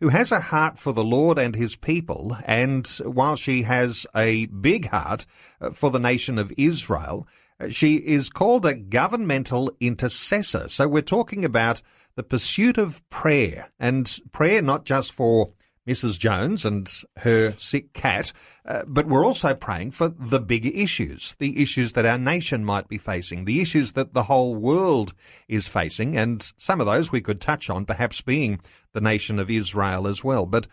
who 0.00 0.08
has 0.08 0.32
a 0.32 0.40
heart 0.40 0.80
for 0.80 0.92
the 0.92 1.04
Lord 1.04 1.38
and 1.38 1.54
his 1.54 1.76
people, 1.76 2.36
and 2.44 2.84
while 3.04 3.36
she 3.36 3.62
has 3.62 4.08
a 4.12 4.46
big 4.46 4.88
heart 4.88 5.24
uh, 5.60 5.70
for 5.70 5.92
the 5.92 6.00
nation 6.00 6.36
of 6.36 6.52
Israel, 6.58 7.28
uh, 7.60 7.68
she 7.68 7.94
is 7.98 8.28
called 8.28 8.66
a 8.66 8.74
governmental 8.74 9.70
intercessor. 9.78 10.68
So 10.68 10.88
we're 10.88 11.02
talking 11.02 11.44
about 11.44 11.80
the 12.16 12.24
pursuit 12.24 12.76
of 12.76 13.08
prayer, 13.08 13.70
and 13.78 14.18
prayer 14.32 14.62
not 14.62 14.84
just 14.84 15.12
for 15.12 15.52
Mrs. 15.86 16.18
Jones 16.18 16.64
and 16.64 16.90
her 17.18 17.54
sick 17.58 17.92
cat, 17.92 18.32
uh, 18.64 18.82
but 18.86 19.06
we're 19.06 19.24
also 19.24 19.54
praying 19.54 19.90
for 19.90 20.08
the 20.08 20.40
bigger 20.40 20.70
issues, 20.72 21.34
the 21.38 21.60
issues 21.60 21.92
that 21.92 22.06
our 22.06 22.18
nation 22.18 22.64
might 22.64 22.88
be 22.88 22.98
facing, 22.98 23.44
the 23.44 23.60
issues 23.60 23.92
that 23.92 24.14
the 24.14 24.24
whole 24.24 24.56
world 24.56 25.14
is 25.48 25.68
facing, 25.68 26.16
and 26.16 26.52
some 26.56 26.80
of 26.80 26.86
those 26.86 27.12
we 27.12 27.20
could 27.20 27.40
touch 27.40 27.68
on, 27.68 27.84
perhaps 27.84 28.20
being 28.20 28.60
the 28.92 29.00
nation 29.00 29.38
of 29.38 29.50
Israel 29.50 30.06
as 30.06 30.24
well. 30.24 30.46
But 30.46 30.66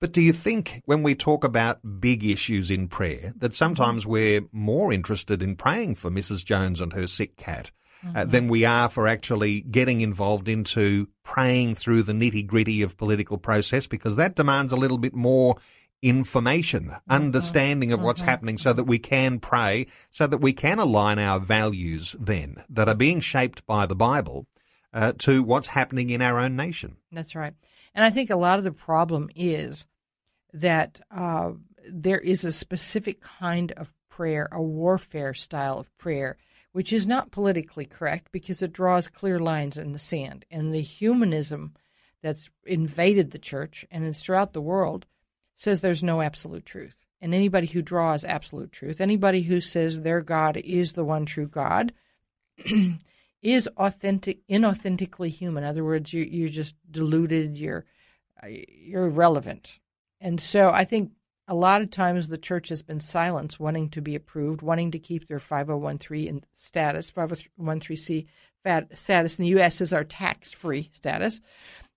but 0.00 0.12
do 0.12 0.20
you 0.20 0.34
think 0.34 0.82
when 0.84 1.02
we 1.02 1.14
talk 1.14 1.44
about 1.44 2.00
big 2.00 2.24
issues 2.24 2.70
in 2.70 2.88
prayer 2.88 3.32
that 3.38 3.54
sometimes 3.54 4.06
we're 4.06 4.42
more 4.52 4.92
interested 4.92 5.42
in 5.42 5.56
praying 5.56 5.94
for 5.94 6.10
Mrs. 6.10 6.44
Jones 6.44 6.80
and 6.82 6.92
her 6.92 7.06
sick 7.06 7.36
cat 7.36 7.70
mm-hmm. 8.04 8.16
uh, 8.16 8.24
than 8.24 8.48
we 8.48 8.64
are 8.64 8.88
for 8.88 9.08
actually 9.08 9.60
getting 9.62 10.00
involved 10.00 10.48
into 10.48 11.08
praying 11.22 11.74
through 11.74 12.02
the 12.02 12.12
nitty 12.12 12.46
gritty 12.46 12.82
of 12.82 12.96
political 12.96 13.38
process 13.38 13.86
because 13.86 14.16
that 14.16 14.36
demands 14.36 14.72
a 14.72 14.76
little 14.76 14.98
bit 14.98 15.14
more 15.14 15.56
information, 16.02 16.84
mm-hmm. 16.84 17.12
understanding 17.12 17.92
of 17.92 18.00
what's 18.00 18.20
mm-hmm. 18.20 18.30
happening 18.30 18.58
so 18.58 18.72
that 18.72 18.84
we 18.84 18.98
can 18.98 19.38
pray, 19.40 19.86
so 20.10 20.26
that 20.26 20.38
we 20.38 20.52
can 20.52 20.78
align 20.78 21.18
our 21.18 21.40
values 21.40 22.14
then 22.20 22.62
that 22.68 22.88
are 22.88 22.94
being 22.94 23.20
shaped 23.20 23.64
by 23.66 23.86
the 23.86 23.96
Bible 23.96 24.46
uh, 24.92 25.12
to 25.18 25.42
what's 25.42 25.68
happening 25.68 26.10
in 26.10 26.20
our 26.20 26.38
own 26.38 26.56
nation. 26.56 26.96
That's 27.10 27.34
right. 27.34 27.54
And 27.94 28.04
I 28.04 28.10
think 28.10 28.30
a 28.30 28.36
lot 28.36 28.58
of 28.58 28.64
the 28.64 28.72
problem 28.72 29.30
is 29.34 29.86
that 30.52 31.00
uh, 31.10 31.52
there 31.88 32.18
is 32.18 32.44
a 32.44 32.52
specific 32.52 33.20
kind 33.20 33.72
of 33.72 33.92
prayer, 34.08 34.48
a 34.52 34.62
warfare 34.62 35.34
style 35.34 35.78
of 35.78 35.96
prayer 35.98 36.36
which 36.74 36.92
is 36.92 37.06
not 37.06 37.30
politically 37.30 37.86
correct 37.86 38.32
because 38.32 38.60
it 38.60 38.72
draws 38.72 39.06
clear 39.06 39.38
lines 39.38 39.78
in 39.78 39.92
the 39.92 39.98
sand. 39.98 40.44
And 40.50 40.74
the 40.74 40.82
humanism 40.82 41.72
that's 42.20 42.50
invaded 42.66 43.30
the 43.30 43.38
church 43.38 43.86
and 43.92 44.04
is 44.04 44.20
throughout 44.20 44.54
the 44.54 44.60
world 44.60 45.06
says 45.54 45.80
there's 45.80 46.02
no 46.02 46.20
absolute 46.20 46.66
truth. 46.66 47.06
And 47.20 47.32
anybody 47.32 47.68
who 47.68 47.80
draws 47.80 48.24
absolute 48.24 48.72
truth, 48.72 49.00
anybody 49.00 49.42
who 49.42 49.60
says 49.60 50.00
their 50.00 50.20
God 50.20 50.56
is 50.56 50.94
the 50.94 51.04
one 51.04 51.26
true 51.26 51.46
God, 51.46 51.92
is 53.40 53.68
authentic, 53.76 54.44
inauthentically 54.48 55.28
human. 55.28 55.62
In 55.62 55.70
other 55.70 55.84
words, 55.84 56.12
you, 56.12 56.24
you're 56.24 56.48
just 56.48 56.74
deluded. 56.90 57.56
You're 57.56 57.84
you're 58.48 59.06
irrelevant. 59.06 59.78
And 60.20 60.40
so 60.40 60.70
I 60.70 60.84
think 60.84 61.12
a 61.46 61.54
lot 61.54 61.82
of 61.82 61.90
times 61.90 62.28
the 62.28 62.38
church 62.38 62.68
has 62.70 62.82
been 62.82 63.00
silenced, 63.00 63.60
wanting 63.60 63.90
to 63.90 64.00
be 64.00 64.14
approved, 64.14 64.62
wanting 64.62 64.90
to 64.92 64.98
keep 64.98 65.28
their 65.28 65.38
5013 65.38 66.44
status, 66.54 67.10
501c 67.10 68.26
status 68.94 69.38
in 69.38 69.42
the 69.42 69.50
U.S. 69.50 69.80
is 69.80 69.92
our 69.92 70.04
tax-free 70.04 70.88
status, 70.92 71.40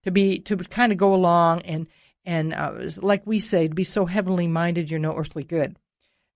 to 0.03 0.11
be 0.11 0.39
to 0.39 0.57
kind 0.57 0.91
of 0.91 0.97
go 0.97 1.13
along 1.13 1.61
and 1.61 1.87
and 2.25 2.53
uh, 2.53 2.73
like 2.97 3.25
we 3.25 3.39
say, 3.39 3.69
to 3.69 3.73
be 3.73 3.85
so 3.85 4.05
heavenly 4.05 4.47
minded, 4.47 4.91
you're 4.91 4.99
no 4.99 5.15
earthly 5.15 5.45
good, 5.45 5.77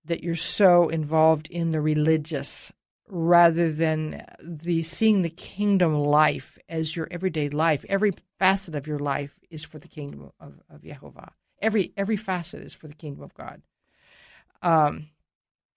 that 0.06 0.24
you're 0.24 0.36
so 0.36 0.88
involved 0.88 1.50
in 1.50 1.72
the 1.72 1.82
religious 1.82 2.72
rather 3.10 3.70
than 3.70 4.26
the 4.42 4.84
seeing 4.84 5.22
the 5.22 5.30
kingdom 5.30 5.94
life 5.96 6.58
as 6.70 6.96
your 6.96 7.10
everyday 7.12 7.50
life. 7.50 7.84
Every 7.90 8.14
facet 8.40 8.74
of 8.74 8.88
your 8.88 9.00
life 9.00 9.38
is 9.50 9.66
for 9.66 9.80
the 9.80 9.90
kingdom 9.90 10.32
of, 10.40 10.54
of 10.70 10.82
Jehovah. 10.82 11.34
Every 11.62 11.94
every 11.96 12.18
facet 12.18 12.62
is 12.64 12.74
for 12.74 12.88
the 12.88 12.96
kingdom 12.96 13.24
of 13.24 13.34
God. 13.34 13.62
Um, 14.62 15.08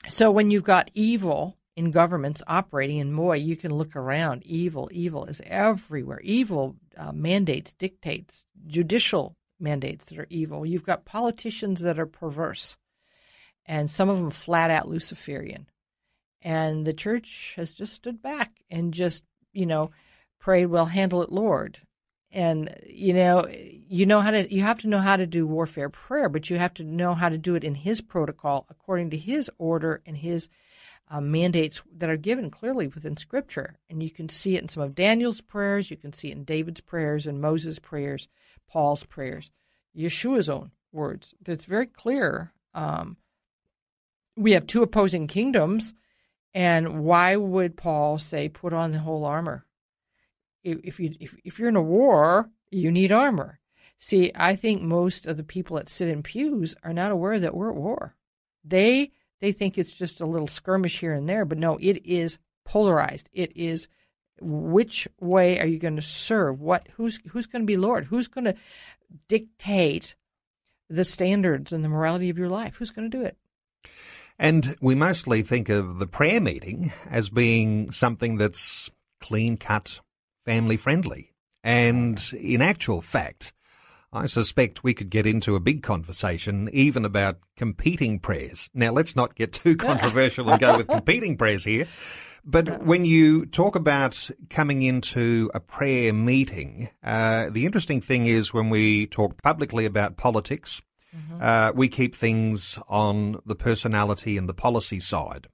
so 0.08 0.30
when 0.30 0.50
you've 0.50 0.64
got 0.64 0.90
evil 0.94 1.56
in 1.76 1.90
governments 1.90 2.42
operating, 2.46 3.00
and 3.00 3.16
boy, 3.16 3.36
you 3.36 3.56
can 3.56 3.74
look 3.74 3.96
around. 3.96 4.44
Evil, 4.44 4.88
evil 4.92 5.24
is 5.24 5.42
everywhere. 5.44 6.20
Evil 6.22 6.76
uh, 6.96 7.12
mandates, 7.12 7.72
dictates, 7.72 8.44
judicial 8.66 9.36
mandates 9.58 10.06
that 10.06 10.18
are 10.18 10.26
evil. 10.30 10.64
You've 10.64 10.84
got 10.84 11.04
politicians 11.04 11.80
that 11.80 11.98
are 11.98 12.06
perverse, 12.06 12.76
and 13.66 13.90
some 13.90 14.08
of 14.08 14.18
them 14.18 14.30
flat 14.30 14.70
out 14.70 14.88
Luciferian. 14.88 15.68
And 16.42 16.86
the 16.86 16.92
church 16.92 17.54
has 17.56 17.72
just 17.72 17.94
stood 17.94 18.20
back 18.22 18.52
and 18.70 18.92
just, 18.92 19.22
you 19.52 19.66
know, 19.66 19.90
prayed, 20.38 20.66
"Well, 20.66 20.86
handle 20.86 21.22
it, 21.22 21.32
Lord." 21.32 21.80
And 22.34 22.74
you 22.84 23.14
know 23.14 23.46
you 23.48 24.04
know 24.04 24.20
how 24.20 24.32
to 24.32 24.52
you 24.52 24.62
have 24.62 24.80
to 24.80 24.88
know 24.88 24.98
how 24.98 25.16
to 25.16 25.26
do 25.26 25.46
warfare 25.46 25.88
prayer 25.88 26.28
but 26.28 26.50
you 26.50 26.58
have 26.58 26.74
to 26.74 26.84
know 26.84 27.14
how 27.14 27.28
to 27.28 27.38
do 27.38 27.54
it 27.54 27.64
in 27.64 27.76
his 27.76 28.00
protocol 28.00 28.66
according 28.68 29.08
to 29.08 29.16
his 29.16 29.50
order 29.56 30.02
and 30.04 30.18
his 30.18 30.48
uh, 31.08 31.20
mandates 31.20 31.80
that 31.96 32.10
are 32.10 32.16
given 32.16 32.50
clearly 32.50 32.88
within 32.88 33.16
scripture. 33.16 33.76
And 33.90 34.02
you 34.02 34.10
can 34.10 34.28
see 34.28 34.56
it 34.56 34.62
in 34.62 34.68
some 34.68 34.82
of 34.82 34.94
daniel's 34.94 35.40
prayers. 35.40 35.90
You 35.90 35.96
can 35.96 36.12
see 36.12 36.28
it 36.28 36.36
in 36.36 36.44
david's 36.44 36.80
prayers 36.80 37.26
and 37.26 37.40
moses 37.40 37.78
prayers 37.78 38.28
paul's 38.68 39.04
prayers 39.04 39.50
yeshua's 39.96 40.50
own 40.50 40.72
words. 40.92 41.34
It's 41.46 41.64
very 41.64 41.86
clear 41.86 42.52
um, 42.74 43.16
we 44.36 44.52
have 44.52 44.66
two 44.66 44.82
opposing 44.82 45.28
kingdoms. 45.28 45.94
And 46.52 47.04
why 47.04 47.36
would 47.36 47.76
paul 47.76 48.18
say 48.18 48.48
put 48.48 48.72
on 48.72 48.90
the 48.90 48.98
whole 48.98 49.24
armor 49.24 49.64
if 50.64 50.98
you 50.98 51.14
if, 51.20 51.36
if 51.44 51.58
you're 51.58 51.68
in 51.68 51.76
a 51.76 51.82
war, 51.82 52.50
you 52.70 52.90
need 52.90 53.12
armor. 53.12 53.60
See, 53.98 54.32
I 54.34 54.56
think 54.56 54.82
most 54.82 55.26
of 55.26 55.36
the 55.36 55.44
people 55.44 55.76
that 55.76 55.88
sit 55.88 56.08
in 56.08 56.22
pews 56.22 56.74
are 56.82 56.92
not 56.92 57.10
aware 57.10 57.38
that 57.38 57.54
we're 57.54 57.70
at 57.70 57.76
war. 57.76 58.16
They 58.64 59.12
they 59.40 59.52
think 59.52 59.78
it's 59.78 59.92
just 59.92 60.20
a 60.20 60.26
little 60.26 60.46
skirmish 60.46 61.00
here 61.00 61.12
and 61.12 61.28
there, 61.28 61.44
but 61.44 61.58
no, 61.58 61.76
it 61.80 62.04
is 62.04 62.38
polarized. 62.64 63.28
It 63.32 63.52
is 63.56 63.88
which 64.40 65.06
way 65.20 65.60
are 65.60 65.66
you 65.66 65.78
going 65.78 65.96
to 65.96 66.02
serve? 66.02 66.60
What 66.60 66.88
who's 66.94 67.20
who's 67.30 67.46
going 67.46 67.62
to 67.62 67.66
be 67.66 67.76
Lord? 67.76 68.06
Who's 68.06 68.28
going 68.28 68.46
to 68.46 68.54
dictate 69.28 70.16
the 70.88 71.04
standards 71.04 71.72
and 71.72 71.84
the 71.84 71.88
morality 71.88 72.30
of 72.30 72.38
your 72.38 72.48
life? 72.48 72.76
Who's 72.76 72.90
going 72.90 73.10
to 73.10 73.16
do 73.16 73.24
it? 73.24 73.36
And 74.38 74.76
we 74.80 74.94
mostly 74.94 75.42
think 75.42 75.68
of 75.68 75.98
the 75.98 76.06
prayer 76.06 76.40
meeting 76.40 76.92
as 77.08 77.30
being 77.30 77.92
something 77.92 78.36
that's 78.36 78.90
clean 79.20 79.56
cut, 79.56 80.00
family 80.44 80.76
friendly. 80.76 81.32
And 81.62 82.22
in 82.38 82.60
actual 82.60 83.00
fact, 83.00 83.52
I 84.12 84.26
suspect 84.26 84.84
we 84.84 84.94
could 84.94 85.10
get 85.10 85.26
into 85.26 85.56
a 85.56 85.60
big 85.60 85.82
conversation 85.82 86.70
even 86.72 87.04
about 87.04 87.38
competing 87.56 88.20
prayers. 88.20 88.70
Now, 88.72 88.92
let's 88.92 89.16
not 89.16 89.34
get 89.34 89.52
too 89.52 89.76
controversial 89.76 90.48
and 90.50 90.60
go 90.60 90.76
with 90.76 90.86
competing 90.88 91.36
prayers 91.36 91.64
here. 91.64 91.88
But 92.44 92.84
when 92.84 93.04
you 93.04 93.46
talk 93.46 93.74
about 93.74 94.30
coming 94.50 94.82
into 94.82 95.50
a 95.54 95.60
prayer 95.60 96.12
meeting, 96.12 96.90
uh, 97.02 97.48
the 97.50 97.64
interesting 97.64 98.00
thing 98.00 98.26
is 98.26 98.52
when 98.54 98.70
we 98.70 99.06
talk 99.06 99.42
publicly 99.42 99.86
about 99.86 100.18
politics, 100.18 100.82
mm-hmm. 101.16 101.38
uh, 101.40 101.72
we 101.74 101.88
keep 101.88 102.14
things 102.14 102.78
on 102.88 103.40
the 103.46 103.56
personality 103.56 104.36
and 104.36 104.48
the 104.48 104.54
policy 104.54 105.00
side. 105.00 105.48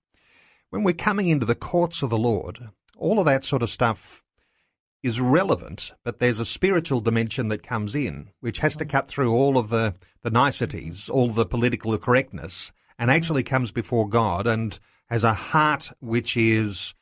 When 0.68 0.82
we're 0.82 0.94
coming 0.94 1.28
into 1.28 1.46
the 1.46 1.54
courts 1.54 2.02
of 2.02 2.10
the 2.10 2.18
Lord, 2.18 2.70
all 2.98 3.20
of 3.20 3.26
that 3.26 3.44
sort 3.44 3.62
of 3.62 3.70
stuff 3.70 4.22
is 5.02 5.20
relevant, 5.20 5.92
but 6.04 6.18
there's 6.18 6.40
a 6.40 6.44
spiritual 6.44 7.00
dimension 7.00 7.48
that 7.48 7.62
comes 7.62 7.94
in, 7.94 8.30
which 8.40 8.58
has 8.58 8.76
to 8.76 8.84
cut 8.84 9.08
through 9.08 9.32
all 9.32 9.56
of 9.56 9.70
the, 9.70 9.94
the 10.22 10.30
niceties, 10.30 11.08
all 11.08 11.30
the 11.30 11.46
political 11.46 11.96
correctness, 11.96 12.72
and 12.98 13.10
actually 13.10 13.42
comes 13.42 13.70
before 13.70 14.08
God 14.08 14.46
and 14.46 14.78
has 15.08 15.24
a 15.24 15.32
heart 15.32 15.90
which 16.00 16.36
is 16.36 16.94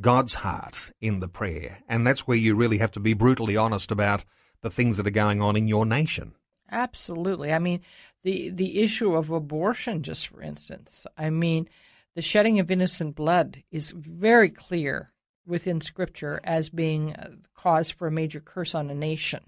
God's 0.00 0.34
heart 0.34 0.92
in 1.00 1.20
the 1.20 1.28
prayer. 1.28 1.78
And 1.88 2.06
that's 2.06 2.26
where 2.26 2.36
you 2.36 2.54
really 2.54 2.78
have 2.78 2.92
to 2.92 3.00
be 3.00 3.14
brutally 3.14 3.56
honest 3.56 3.90
about 3.90 4.24
the 4.60 4.70
things 4.70 4.96
that 4.96 5.06
are 5.06 5.10
going 5.10 5.40
on 5.40 5.56
in 5.56 5.68
your 5.68 5.86
nation. 5.86 6.32
Absolutely. 6.70 7.52
I 7.52 7.58
mean, 7.58 7.80
the, 8.24 8.50
the 8.50 8.82
issue 8.82 9.14
of 9.14 9.30
abortion, 9.30 10.02
just 10.02 10.28
for 10.28 10.42
instance, 10.42 11.06
I 11.16 11.30
mean, 11.30 11.68
the 12.14 12.22
shedding 12.22 12.58
of 12.58 12.70
innocent 12.70 13.14
blood 13.14 13.62
is 13.70 13.92
very 13.92 14.50
clear 14.50 15.12
within 15.48 15.80
Scripture 15.80 16.40
as 16.44 16.68
being 16.68 17.16
cause 17.54 17.90
for 17.90 18.06
a 18.06 18.12
major 18.12 18.40
curse 18.40 18.74
on 18.74 18.90
a 18.90 18.94
nation. 18.94 19.40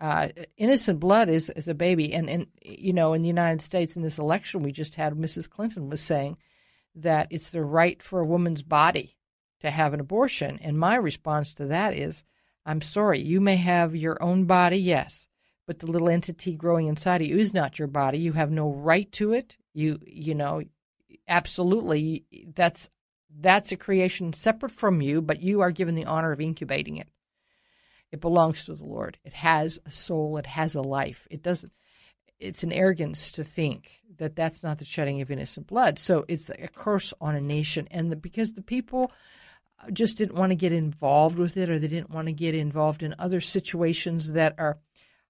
Uh, 0.00 0.28
innocent 0.56 1.00
blood 1.00 1.28
is, 1.28 1.48
is 1.50 1.68
a 1.68 1.74
baby, 1.74 2.12
and, 2.12 2.28
and 2.28 2.46
you 2.60 2.92
know, 2.92 3.12
in 3.12 3.22
the 3.22 3.28
United 3.28 3.62
States, 3.62 3.96
in 3.96 4.02
this 4.02 4.18
election 4.18 4.60
we 4.60 4.72
just 4.72 4.96
had, 4.96 5.14
Mrs. 5.14 5.48
Clinton 5.48 5.88
was 5.88 6.00
saying 6.00 6.36
that 6.94 7.28
it's 7.30 7.50
the 7.50 7.62
right 7.62 8.02
for 8.02 8.20
a 8.20 8.26
woman's 8.26 8.62
body 8.62 9.16
to 9.60 9.70
have 9.70 9.94
an 9.94 10.00
abortion, 10.00 10.58
and 10.60 10.76
my 10.76 10.96
response 10.96 11.54
to 11.54 11.66
that 11.66 11.96
is, 11.96 12.24
I'm 12.66 12.80
sorry, 12.80 13.20
you 13.20 13.40
may 13.40 13.56
have 13.56 13.94
your 13.94 14.20
own 14.22 14.44
body, 14.44 14.76
yes, 14.76 15.28
but 15.66 15.78
the 15.78 15.86
little 15.86 16.08
entity 16.08 16.54
growing 16.54 16.88
inside 16.88 17.22
of 17.22 17.28
you 17.28 17.38
is 17.38 17.54
not 17.54 17.78
your 17.78 17.88
body. 17.88 18.18
You 18.18 18.32
have 18.32 18.50
no 18.50 18.70
right 18.72 19.10
to 19.12 19.32
it. 19.32 19.56
You, 19.72 20.00
you 20.04 20.34
know, 20.34 20.62
absolutely, 21.28 22.24
that's 22.54 22.90
that's 23.40 23.72
a 23.72 23.76
creation 23.76 24.32
separate 24.32 24.72
from 24.72 25.00
you, 25.00 25.22
but 25.22 25.40
you 25.40 25.60
are 25.60 25.70
given 25.70 25.94
the 25.94 26.06
honor 26.06 26.32
of 26.32 26.40
incubating 26.40 26.96
it. 26.96 27.08
It 28.10 28.20
belongs 28.20 28.64
to 28.64 28.74
the 28.74 28.84
Lord. 28.84 29.18
It 29.24 29.32
has 29.32 29.78
a 29.86 29.90
soul. 29.90 30.36
It 30.36 30.46
has 30.46 30.74
a 30.74 30.82
life. 30.82 31.26
It 31.30 31.42
doesn't. 31.42 31.72
It's 32.38 32.62
an 32.62 32.72
arrogance 32.72 33.32
to 33.32 33.44
think 33.44 34.00
that 34.18 34.36
that's 34.36 34.62
not 34.62 34.78
the 34.78 34.84
shedding 34.84 35.20
of 35.22 35.30
innocent 35.30 35.66
blood. 35.66 35.98
So 35.98 36.24
it's 36.28 36.50
a 36.50 36.68
curse 36.68 37.14
on 37.20 37.34
a 37.34 37.40
nation, 37.40 37.88
and 37.90 38.12
the, 38.12 38.16
because 38.16 38.52
the 38.52 38.62
people 38.62 39.12
just 39.92 40.18
didn't 40.18 40.36
want 40.36 40.50
to 40.50 40.56
get 40.56 40.72
involved 40.72 41.38
with 41.38 41.56
it, 41.56 41.70
or 41.70 41.78
they 41.78 41.88
didn't 41.88 42.10
want 42.10 42.26
to 42.26 42.32
get 42.32 42.54
involved 42.54 43.02
in 43.02 43.14
other 43.18 43.40
situations 43.40 44.32
that 44.32 44.54
are 44.58 44.78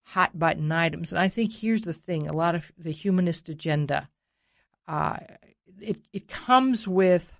hot 0.02 0.36
button 0.38 0.72
items. 0.72 1.12
And 1.12 1.20
I 1.20 1.28
think 1.28 1.52
here's 1.52 1.82
the 1.82 1.92
thing: 1.92 2.26
a 2.26 2.32
lot 2.32 2.54
of 2.54 2.72
the 2.76 2.90
humanist 2.90 3.48
agenda, 3.48 4.08
uh, 4.88 5.18
it 5.80 6.00
it 6.12 6.26
comes 6.26 6.88
with 6.88 7.32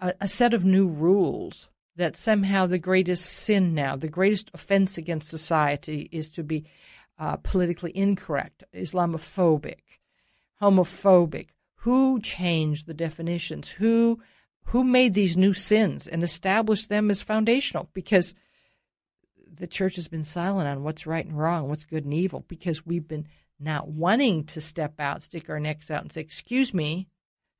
a, 0.00 0.14
a 0.20 0.28
set 0.28 0.54
of 0.54 0.64
new 0.64 0.86
rules 0.86 1.68
that 1.96 2.16
somehow 2.16 2.66
the 2.66 2.78
greatest 2.78 3.24
sin 3.24 3.74
now, 3.74 3.96
the 3.96 4.08
greatest 4.08 4.50
offense 4.52 4.98
against 4.98 5.28
society 5.28 6.08
is 6.12 6.28
to 6.28 6.42
be 6.42 6.66
uh, 7.18 7.36
politically 7.38 7.96
incorrect, 7.96 8.64
Islamophobic, 8.74 9.80
homophobic. 10.60 11.48
Who 11.80 12.20
changed 12.20 12.86
the 12.86 12.94
definitions? 12.94 13.68
Who 13.68 14.20
who 14.70 14.82
made 14.82 15.14
these 15.14 15.36
new 15.36 15.54
sins 15.54 16.08
and 16.08 16.24
established 16.24 16.88
them 16.88 17.10
as 17.10 17.22
foundational? 17.22 17.88
Because 17.94 18.34
the 19.48 19.68
church 19.68 19.94
has 19.94 20.08
been 20.08 20.24
silent 20.24 20.68
on 20.68 20.82
what's 20.82 21.06
right 21.06 21.24
and 21.24 21.38
wrong, 21.38 21.68
what's 21.68 21.84
good 21.84 22.04
and 22.04 22.12
evil, 22.12 22.44
because 22.48 22.84
we've 22.84 23.06
been 23.06 23.26
not 23.60 23.88
wanting 23.88 24.44
to 24.44 24.60
step 24.60 24.94
out, 24.98 25.22
stick 25.22 25.48
our 25.48 25.60
necks 25.60 25.90
out, 25.90 26.02
and 26.02 26.12
say, 26.12 26.20
"Excuse 26.20 26.74
me, 26.74 27.08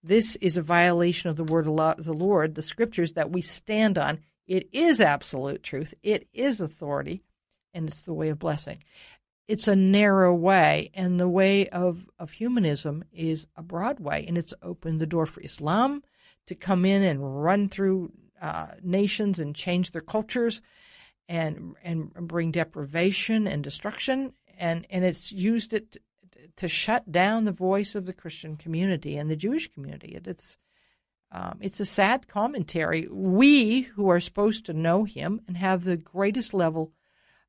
this 0.06 0.36
is 0.36 0.56
a 0.56 0.62
violation 0.62 1.30
of 1.30 1.36
the 1.36 1.44
word 1.44 1.66
of 1.66 2.04
the 2.04 2.12
Lord, 2.12 2.54
the 2.54 2.62
scriptures 2.62 3.14
that 3.14 3.30
we 3.30 3.40
stand 3.40 3.98
on. 3.98 4.20
It 4.46 4.68
is 4.72 5.00
absolute 5.00 5.62
truth, 5.62 5.94
it 6.02 6.28
is 6.32 6.60
authority, 6.60 7.22
and 7.74 7.88
it's 7.88 8.02
the 8.02 8.14
way 8.14 8.28
of 8.28 8.38
blessing. 8.38 8.82
It's 9.48 9.68
a 9.68 9.76
narrow 9.76 10.34
way, 10.34 10.90
and 10.94 11.20
the 11.20 11.28
way 11.28 11.68
of, 11.68 12.06
of 12.18 12.32
humanism 12.32 13.04
is 13.12 13.46
a 13.56 13.62
broad 13.62 14.00
way, 14.00 14.24
and 14.26 14.36
it's 14.36 14.54
opened 14.62 15.00
the 15.00 15.06
door 15.06 15.26
for 15.26 15.40
Islam 15.40 16.02
to 16.46 16.54
come 16.54 16.84
in 16.84 17.02
and 17.02 17.42
run 17.42 17.68
through 17.68 18.12
uh, 18.40 18.68
nations 18.82 19.40
and 19.40 19.54
change 19.54 19.90
their 19.90 20.02
cultures 20.02 20.60
and 21.28 21.74
and 21.82 22.12
bring 22.14 22.52
deprivation 22.52 23.46
and 23.46 23.64
destruction 23.64 24.32
and 24.58 24.86
and 24.90 25.04
it's 25.04 25.32
used 25.32 25.72
it 25.72 25.96
to 26.56 26.68
shut 26.68 27.10
down 27.10 27.44
the 27.44 27.52
voice 27.52 27.94
of 27.94 28.06
the 28.06 28.12
Christian 28.12 28.56
community 28.56 29.16
and 29.16 29.30
the 29.30 29.36
Jewish 29.36 29.70
community. 29.72 30.18
It's 30.24 30.58
um, 31.32 31.58
it's 31.60 31.80
a 31.80 31.84
sad 31.84 32.28
commentary. 32.28 33.08
We 33.10 33.82
who 33.82 34.08
are 34.08 34.20
supposed 34.20 34.64
to 34.66 34.72
know 34.72 35.04
Him 35.04 35.40
and 35.48 35.56
have 35.56 35.84
the 35.84 35.96
greatest 35.96 36.54
level 36.54 36.92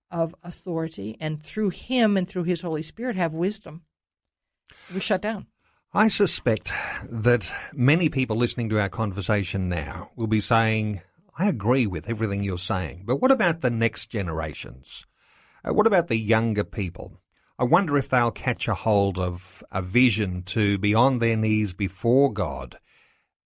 of 0.10 0.36
authority, 0.44 1.16
and 1.20 1.42
through 1.42 1.70
Him 1.70 2.18
and 2.18 2.28
through 2.28 2.44
His 2.44 2.62
Holy 2.62 2.82
Spirit 2.82 3.16
have 3.16 3.34
wisdom, 3.34 3.84
we 4.94 5.00
shut 5.00 5.22
down. 5.22 5.48
I 5.94 6.08
suspect 6.08 6.74
that 7.10 7.54
many 7.74 8.10
people 8.10 8.36
listening 8.36 8.70
to 8.70 8.80
our 8.80 8.90
conversation 8.90 9.70
now 9.70 10.12
will 10.16 10.28
be 10.28 10.42
saying, 10.42 11.02
I 11.38 11.48
agree 11.48 11.88
with 11.88 12.10
everything 12.10 12.44
you're 12.44 12.58
saying, 12.58 13.04
but 13.06 13.22
what 13.22 13.32
about 13.32 13.62
the 13.62 13.70
next 13.70 14.08
generations? 14.08 15.06
Uh, 15.64 15.74
what 15.74 15.88
about 15.88 16.08
the 16.08 16.18
younger 16.18 16.64
people? 16.64 17.22
I 17.60 17.63
wonder 17.63 17.98
if 17.98 18.08
they'll 18.10 18.30
catch 18.30 18.67
a 18.67 18.76
hold 18.76 19.17
of 19.17 19.63
a 19.72 19.82
vision 19.82 20.43
to 20.43 20.78
be 20.78 20.93
on 20.93 21.17
their 21.17 21.36
knees 21.36 21.74
before 21.74 22.32
God 22.32 22.78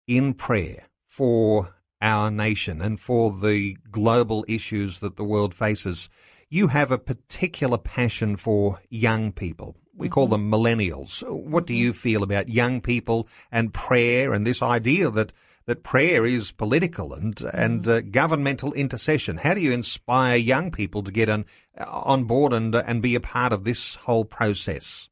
in 0.06 0.34
prayer 0.34 0.84
for 1.06 1.76
our 2.02 2.30
nation 2.30 2.82
and 2.82 3.00
for 3.00 3.32
the 3.32 3.78
global 3.90 4.44
issues 4.46 4.98
that 4.98 5.16
the 5.16 5.24
world 5.24 5.54
faces. 5.54 6.10
You 6.50 6.66
have 6.66 6.90
a 6.90 6.98
particular 6.98 7.78
passion 7.78 8.36
for 8.36 8.80
young 8.90 9.32
people. 9.32 9.76
We 9.94 10.08
mm-hmm. 10.08 10.12
call 10.12 10.26
them 10.26 10.50
millennials. 10.50 11.22
What 11.26 11.66
do 11.66 11.72
you 11.72 11.94
feel 11.94 12.22
about 12.22 12.50
young 12.50 12.82
people 12.82 13.26
and 13.50 13.72
prayer 13.72 14.34
and 14.34 14.46
this 14.46 14.60
idea 14.60 15.08
that 15.08 15.32
that 15.66 15.82
prayer 15.82 16.24
is 16.24 16.52
political 16.52 17.12
and 17.14 17.40
and 17.52 17.86
uh, 17.86 18.00
governmental 18.00 18.72
intercession. 18.72 19.38
How 19.38 19.54
do 19.54 19.60
you 19.60 19.72
inspire 19.72 20.36
young 20.36 20.70
people 20.70 21.02
to 21.02 21.10
get 21.10 21.28
on 21.28 21.44
on 21.78 22.24
board 22.24 22.52
and 22.52 22.74
uh, 22.74 22.82
and 22.86 23.02
be 23.02 23.14
a 23.14 23.20
part 23.20 23.52
of 23.52 23.64
this 23.64 23.94
whole 23.94 24.24
process? 24.24 25.08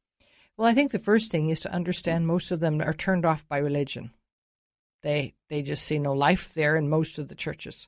Well, 0.57 0.69
I 0.69 0.73
think 0.73 0.91
the 0.91 0.99
first 0.99 1.31
thing 1.31 1.49
is 1.49 1.59
to 1.61 1.73
understand 1.73 2.27
most 2.27 2.51
of 2.51 2.59
them 2.59 2.81
are 2.81 2.93
turned 2.93 3.25
off 3.25 3.47
by 3.47 3.57
religion. 3.57 4.11
They 5.01 5.33
they 5.49 5.61
just 5.61 5.83
see 5.83 5.99
no 5.99 6.13
life 6.13 6.53
there 6.53 6.75
in 6.75 6.89
most 6.89 7.17
of 7.17 7.27
the 7.27 7.35
churches. 7.35 7.87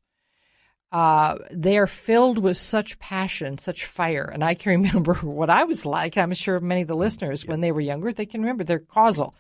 Uh, 0.92 1.40
they 1.50 1.80
are 1.80 1.88
filled 1.88 2.38
with 2.38 2.56
such 2.56 3.00
passion, 3.00 3.58
such 3.58 3.86
fire. 3.86 4.30
And 4.32 4.44
I 4.44 4.54
can 4.54 4.72
remember 4.84 5.16
what 5.16 5.50
I 5.50 5.64
was 5.64 5.86
like. 5.86 6.18
I'm 6.18 6.34
sure 6.34 6.60
many 6.60 6.84
of 6.84 6.88
the 6.88 6.96
listeners, 6.96 7.48
when 7.48 7.62
they 7.62 7.72
were 7.72 7.82
younger, 7.82 8.14
they 8.14 8.28
can 8.28 8.42
remember 8.42 8.64
they're 8.64 8.80
causal. 8.80 9.34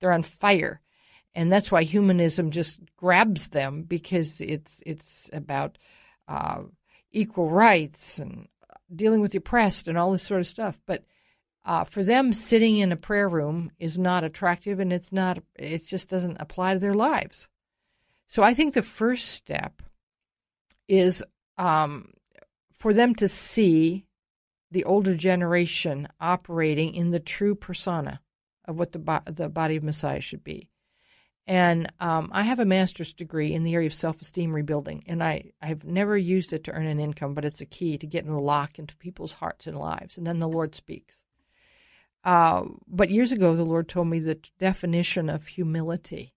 They're 0.00 0.12
on 0.12 0.22
fire 0.22 0.82
and 1.38 1.52
that's 1.52 1.70
why 1.70 1.84
humanism 1.84 2.50
just 2.50 2.80
grabs 2.96 3.48
them 3.48 3.82
because 3.82 4.40
it's 4.40 4.82
it's 4.84 5.30
about 5.32 5.78
uh, 6.26 6.62
equal 7.12 7.48
rights 7.48 8.18
and 8.18 8.48
dealing 8.92 9.20
with 9.20 9.30
the 9.30 9.38
oppressed 9.38 9.86
and 9.86 9.96
all 9.96 10.10
this 10.10 10.24
sort 10.24 10.40
of 10.40 10.48
stuff. 10.48 10.80
But 10.84 11.04
uh, 11.64 11.84
for 11.84 12.02
them, 12.02 12.32
sitting 12.32 12.78
in 12.78 12.90
a 12.90 12.96
prayer 12.96 13.28
room 13.28 13.70
is 13.78 13.96
not 13.96 14.24
attractive, 14.24 14.80
and 14.80 14.92
it's 14.92 15.12
not. 15.12 15.38
It 15.54 15.86
just 15.86 16.08
doesn't 16.08 16.38
apply 16.40 16.74
to 16.74 16.80
their 16.80 16.92
lives. 16.92 17.48
So 18.26 18.42
I 18.42 18.52
think 18.52 18.74
the 18.74 18.82
first 18.82 19.28
step 19.28 19.80
is 20.88 21.22
um, 21.56 22.14
for 22.74 22.92
them 22.92 23.14
to 23.14 23.28
see 23.28 24.06
the 24.72 24.82
older 24.82 25.14
generation 25.14 26.08
operating 26.20 26.94
in 26.94 27.12
the 27.12 27.20
true 27.20 27.54
persona 27.54 28.20
of 28.64 28.76
what 28.76 28.90
the 28.90 28.98
bo- 28.98 29.22
the 29.24 29.48
body 29.48 29.76
of 29.76 29.84
Messiah 29.84 30.20
should 30.20 30.42
be 30.42 30.68
And 31.48 31.90
um, 31.98 32.28
I 32.30 32.42
have 32.42 32.58
a 32.58 32.66
master's 32.66 33.14
degree 33.14 33.54
in 33.54 33.62
the 33.62 33.74
area 33.74 33.86
of 33.86 33.94
self 33.94 34.20
esteem 34.20 34.52
rebuilding, 34.52 35.02
and 35.06 35.24
I, 35.24 35.52
I've 35.62 35.82
never 35.82 36.14
used 36.14 36.52
it 36.52 36.62
to 36.64 36.72
earn 36.72 36.86
an 36.86 37.00
income, 37.00 37.32
but 37.32 37.46
it's 37.46 37.62
a 37.62 37.66
key 37.66 37.96
to 37.96 38.06
get 38.06 38.26
a 38.26 38.38
lock 38.38 38.78
into 38.78 38.94
people's 38.96 39.32
hearts 39.32 39.66
and 39.66 39.78
lives. 39.78 40.18
And 40.18 40.26
then 40.26 40.40
the 40.40 40.48
Lord 40.48 40.74
speaks. 40.74 41.22
Uh, 42.22 42.64
but 42.86 43.08
years 43.08 43.32
ago, 43.32 43.56
the 43.56 43.64
Lord 43.64 43.88
told 43.88 44.08
me 44.08 44.18
the 44.18 44.38
definition 44.58 45.30
of 45.30 45.46
humility 45.46 46.34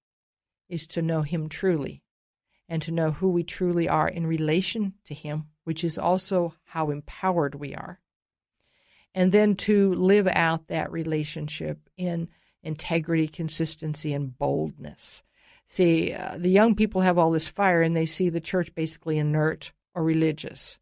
is 0.69 0.87
to 0.87 1.01
know 1.01 1.23
Him 1.23 1.49
truly 1.49 2.03
and 2.69 2.81
to 2.81 2.91
know 2.91 3.11
who 3.11 3.31
we 3.31 3.43
truly 3.43 3.89
are 3.89 4.07
in 4.07 4.25
relation 4.25 4.93
to 5.03 5.13
Him, 5.13 5.47
which 5.65 5.83
is 5.83 5.97
also 5.97 6.53
how 6.63 6.89
empowered 6.89 7.55
we 7.55 7.75
are. 7.75 7.99
And 9.13 9.33
then 9.33 9.55
to 9.55 9.93
live 9.93 10.29
out 10.29 10.67
that 10.67 10.89
relationship 10.89 11.89
in 11.97 12.29
integrity, 12.63 13.27
consistency, 13.27 14.13
and 14.13 14.37
boldness. 14.37 15.23
See, 15.67 16.13
uh, 16.13 16.35
the 16.37 16.49
young 16.49 16.75
people 16.75 17.01
have 17.01 17.17
all 17.17 17.31
this 17.31 17.47
fire 17.47 17.81
and 17.81 17.95
they 17.95 18.05
see 18.05 18.29
the 18.29 18.41
church 18.41 18.75
basically 18.75 19.17
inert 19.17 19.71
or 19.95 20.03
religious. 20.03 20.79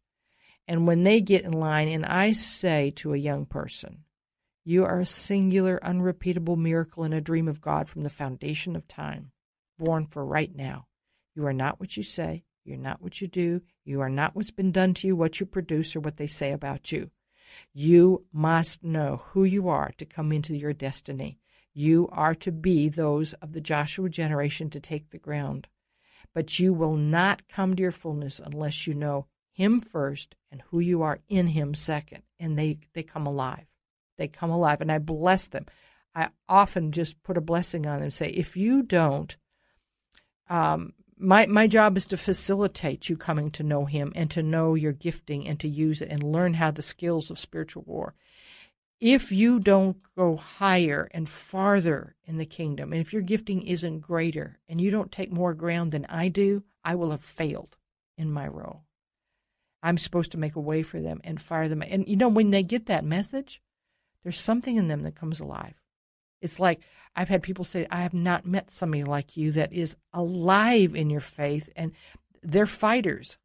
And 0.66 0.86
when 0.86 1.02
they 1.02 1.20
get 1.20 1.44
in 1.44 1.52
line, 1.52 1.88
and 1.88 2.04
I 2.06 2.32
say 2.32 2.90
to 2.96 3.14
a 3.14 3.18
young 3.18 3.46
person, 3.46 4.04
you 4.64 4.84
are 4.84 5.00
a 5.00 5.06
singular, 5.06 5.80
unrepeatable 5.82 6.56
miracle 6.56 7.02
and 7.02 7.14
a 7.14 7.20
dream 7.20 7.48
of 7.48 7.60
God 7.60 7.88
from 7.88 8.02
the 8.02 8.10
foundation 8.10 8.76
of 8.76 8.86
time, 8.86 9.32
born 9.78 10.06
for 10.06 10.24
right 10.24 10.54
now. 10.54 10.86
You 11.34 11.46
are 11.46 11.52
not 11.52 11.80
what 11.80 11.96
you 11.96 12.02
say. 12.02 12.44
You're 12.64 12.76
not 12.76 13.02
what 13.02 13.20
you 13.20 13.26
do. 13.26 13.62
You 13.84 14.00
are 14.00 14.08
not 14.08 14.36
what's 14.36 14.52
been 14.52 14.70
done 14.70 14.94
to 14.94 15.08
you, 15.08 15.16
what 15.16 15.40
you 15.40 15.46
produce, 15.46 15.96
or 15.96 16.00
what 16.00 16.18
they 16.18 16.28
say 16.28 16.52
about 16.52 16.92
you. 16.92 17.10
You 17.72 18.26
must 18.32 18.84
know 18.84 19.22
who 19.26 19.42
you 19.42 19.68
are 19.68 19.92
to 19.98 20.04
come 20.04 20.30
into 20.30 20.54
your 20.54 20.72
destiny. 20.72 21.39
You 21.72 22.08
are 22.12 22.34
to 22.36 22.52
be 22.52 22.88
those 22.88 23.32
of 23.34 23.52
the 23.52 23.60
Joshua 23.60 24.08
generation 24.08 24.70
to 24.70 24.80
take 24.80 25.10
the 25.10 25.18
ground. 25.18 25.68
But 26.34 26.58
you 26.58 26.72
will 26.72 26.96
not 26.96 27.48
come 27.48 27.74
to 27.74 27.82
your 27.82 27.90
fullness 27.90 28.40
unless 28.44 28.86
you 28.86 28.94
know 28.94 29.26
Him 29.52 29.80
first 29.80 30.34
and 30.50 30.62
who 30.70 30.80
you 30.80 31.02
are 31.02 31.20
in 31.28 31.48
Him 31.48 31.74
second. 31.74 32.22
And 32.38 32.58
they, 32.58 32.78
they 32.92 33.02
come 33.02 33.26
alive. 33.26 33.66
They 34.16 34.28
come 34.28 34.50
alive. 34.50 34.80
And 34.80 34.92
I 34.92 34.98
bless 34.98 35.46
them. 35.46 35.66
I 36.14 36.30
often 36.48 36.92
just 36.92 37.22
put 37.22 37.36
a 37.36 37.42
blessing 37.42 37.86
on 37.86 37.96
them 37.96 38.04
and 38.04 38.14
say, 38.14 38.28
if 38.28 38.56
you 38.56 38.82
don't, 38.82 39.36
um, 40.48 40.94
my 41.20 41.46
my 41.46 41.66
job 41.66 41.96
is 41.96 42.06
to 42.06 42.16
facilitate 42.16 43.08
you 43.08 43.16
coming 43.16 43.50
to 43.52 43.62
know 43.62 43.84
him 43.84 44.10
and 44.16 44.30
to 44.30 44.42
know 44.42 44.74
your 44.74 44.92
gifting 44.92 45.46
and 45.46 45.60
to 45.60 45.68
use 45.68 46.00
it 46.00 46.08
and 46.10 46.22
learn 46.22 46.54
how 46.54 46.70
the 46.70 46.82
skills 46.82 47.30
of 47.30 47.38
spiritual 47.38 47.84
war 47.86 48.14
if 49.00 49.32
you 49.32 49.58
don't 49.58 49.96
go 50.16 50.36
higher 50.36 51.08
and 51.12 51.28
farther 51.28 52.16
in 52.24 52.36
the 52.36 52.44
kingdom, 52.44 52.92
and 52.92 53.00
if 53.00 53.12
your 53.12 53.22
gifting 53.22 53.62
isn't 53.62 54.00
greater 54.00 54.58
and 54.68 54.80
you 54.80 54.90
don't 54.90 55.10
take 55.10 55.32
more 55.32 55.54
ground 55.54 55.92
than 55.92 56.04
I 56.06 56.28
do, 56.28 56.62
I 56.84 56.94
will 56.94 57.10
have 57.10 57.22
failed 57.22 57.76
in 58.18 58.30
my 58.30 58.46
role. 58.46 58.84
I'm 59.82 59.96
supposed 59.96 60.32
to 60.32 60.38
make 60.38 60.56
a 60.56 60.60
way 60.60 60.82
for 60.82 61.00
them 61.00 61.20
and 61.24 61.40
fire 61.40 61.68
them. 61.68 61.82
And 61.82 62.06
you 62.06 62.16
know, 62.16 62.28
when 62.28 62.50
they 62.50 62.62
get 62.62 62.86
that 62.86 63.04
message, 63.04 63.62
there's 64.22 64.38
something 64.38 64.76
in 64.76 64.88
them 64.88 65.02
that 65.02 65.14
comes 65.14 65.40
alive. 65.40 65.80
It's 66.42 66.60
like 66.60 66.80
I've 67.16 67.30
had 67.30 67.42
people 67.42 67.64
say, 67.64 67.86
I 67.90 68.02
have 68.02 68.14
not 68.14 68.46
met 68.46 68.70
somebody 68.70 69.04
like 69.04 69.36
you 69.36 69.52
that 69.52 69.72
is 69.72 69.96
alive 70.12 70.94
in 70.94 71.08
your 71.08 71.20
faith, 71.20 71.70
and 71.74 71.92
they're 72.42 72.66
fighters. 72.66 73.38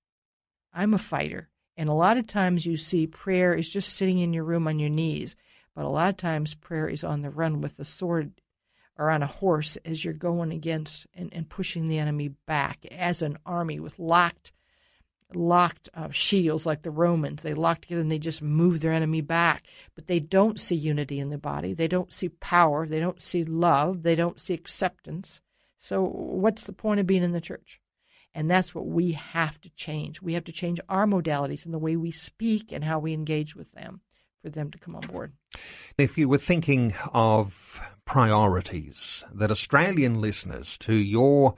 I'm 0.73 0.93
a 0.93 0.97
fighter. 0.97 1.49
And 1.77 1.89
a 1.89 1.93
lot 1.93 2.17
of 2.17 2.27
times 2.27 2.65
you 2.65 2.77
see 2.77 3.07
prayer 3.07 3.53
is 3.53 3.69
just 3.69 3.95
sitting 3.95 4.19
in 4.19 4.33
your 4.33 4.43
room 4.43 4.67
on 4.67 4.79
your 4.79 4.89
knees 4.89 5.35
but 5.75 5.85
a 5.85 5.89
lot 5.89 6.09
of 6.09 6.17
times 6.17 6.55
prayer 6.55 6.87
is 6.87 7.03
on 7.03 7.21
the 7.21 7.29
run 7.29 7.61
with 7.61 7.75
the 7.77 7.85
sword 7.85 8.31
or 8.97 9.09
on 9.09 9.21
a 9.21 9.27
horse 9.27 9.75
as 9.83 10.05
you're 10.05 10.13
going 10.13 10.53
against 10.53 11.05
and, 11.13 11.31
and 11.33 11.49
pushing 11.49 11.87
the 11.87 11.99
enemy 11.99 12.29
back 12.29 12.85
as 12.91 13.21
an 13.21 13.37
army 13.45 13.79
with 13.79 13.99
locked 13.99 14.53
locked 15.33 15.89
uh, 15.95 16.09
shields 16.11 16.65
like 16.65 16.83
the 16.83 16.91
Romans. 16.91 17.41
They 17.41 17.55
lock 17.55 17.81
together 17.81 17.99
and 17.99 18.11
they 18.11 18.19
just 18.19 18.41
move 18.41 18.79
their 18.79 18.93
enemy 18.93 19.21
back. 19.21 19.65
But 19.95 20.07
they 20.07 20.19
don't 20.19 20.59
see 20.59 20.75
unity 20.75 21.19
in 21.19 21.29
the 21.29 21.37
body. 21.37 21.73
They 21.73 21.87
don't 21.87 22.13
see 22.13 22.29
power. 22.29 22.87
They 22.87 22.99
don't 22.99 23.21
see 23.21 23.43
love. 23.43 24.03
They 24.03 24.15
don't 24.15 24.39
see 24.39 24.53
acceptance. 24.53 25.41
So 25.77 26.03
what's 26.03 26.63
the 26.63 26.73
point 26.73 26.99
of 26.99 27.07
being 27.07 27.23
in 27.23 27.33
the 27.33 27.41
church? 27.41 27.81
And 28.35 28.51
that's 28.51 28.75
what 28.75 28.85
we 28.85 29.13
have 29.13 29.59
to 29.61 29.69
change. 29.71 30.21
We 30.21 30.33
have 30.33 30.43
to 30.43 30.51
change 30.51 30.81
our 30.89 31.07
modalities 31.07 31.63
and 31.63 31.73
the 31.73 31.79
way 31.79 31.95
we 31.95 32.11
speak 32.11 32.73
and 32.73 32.83
how 32.83 32.99
we 32.99 33.13
engage 33.13 33.55
with 33.55 33.71
them 33.71 34.01
for 34.43 34.49
them 34.49 34.69
to 34.71 34.77
come 34.77 34.95
on 34.95 35.01
board. 35.03 35.31
If 35.97 36.17
you 36.17 36.27
were 36.27 36.37
thinking 36.37 36.93
of 37.13 37.79
priorities 38.03 39.23
that 39.33 39.51
Australian 39.51 40.19
listeners 40.19 40.77
to 40.79 40.93
your 40.93 41.55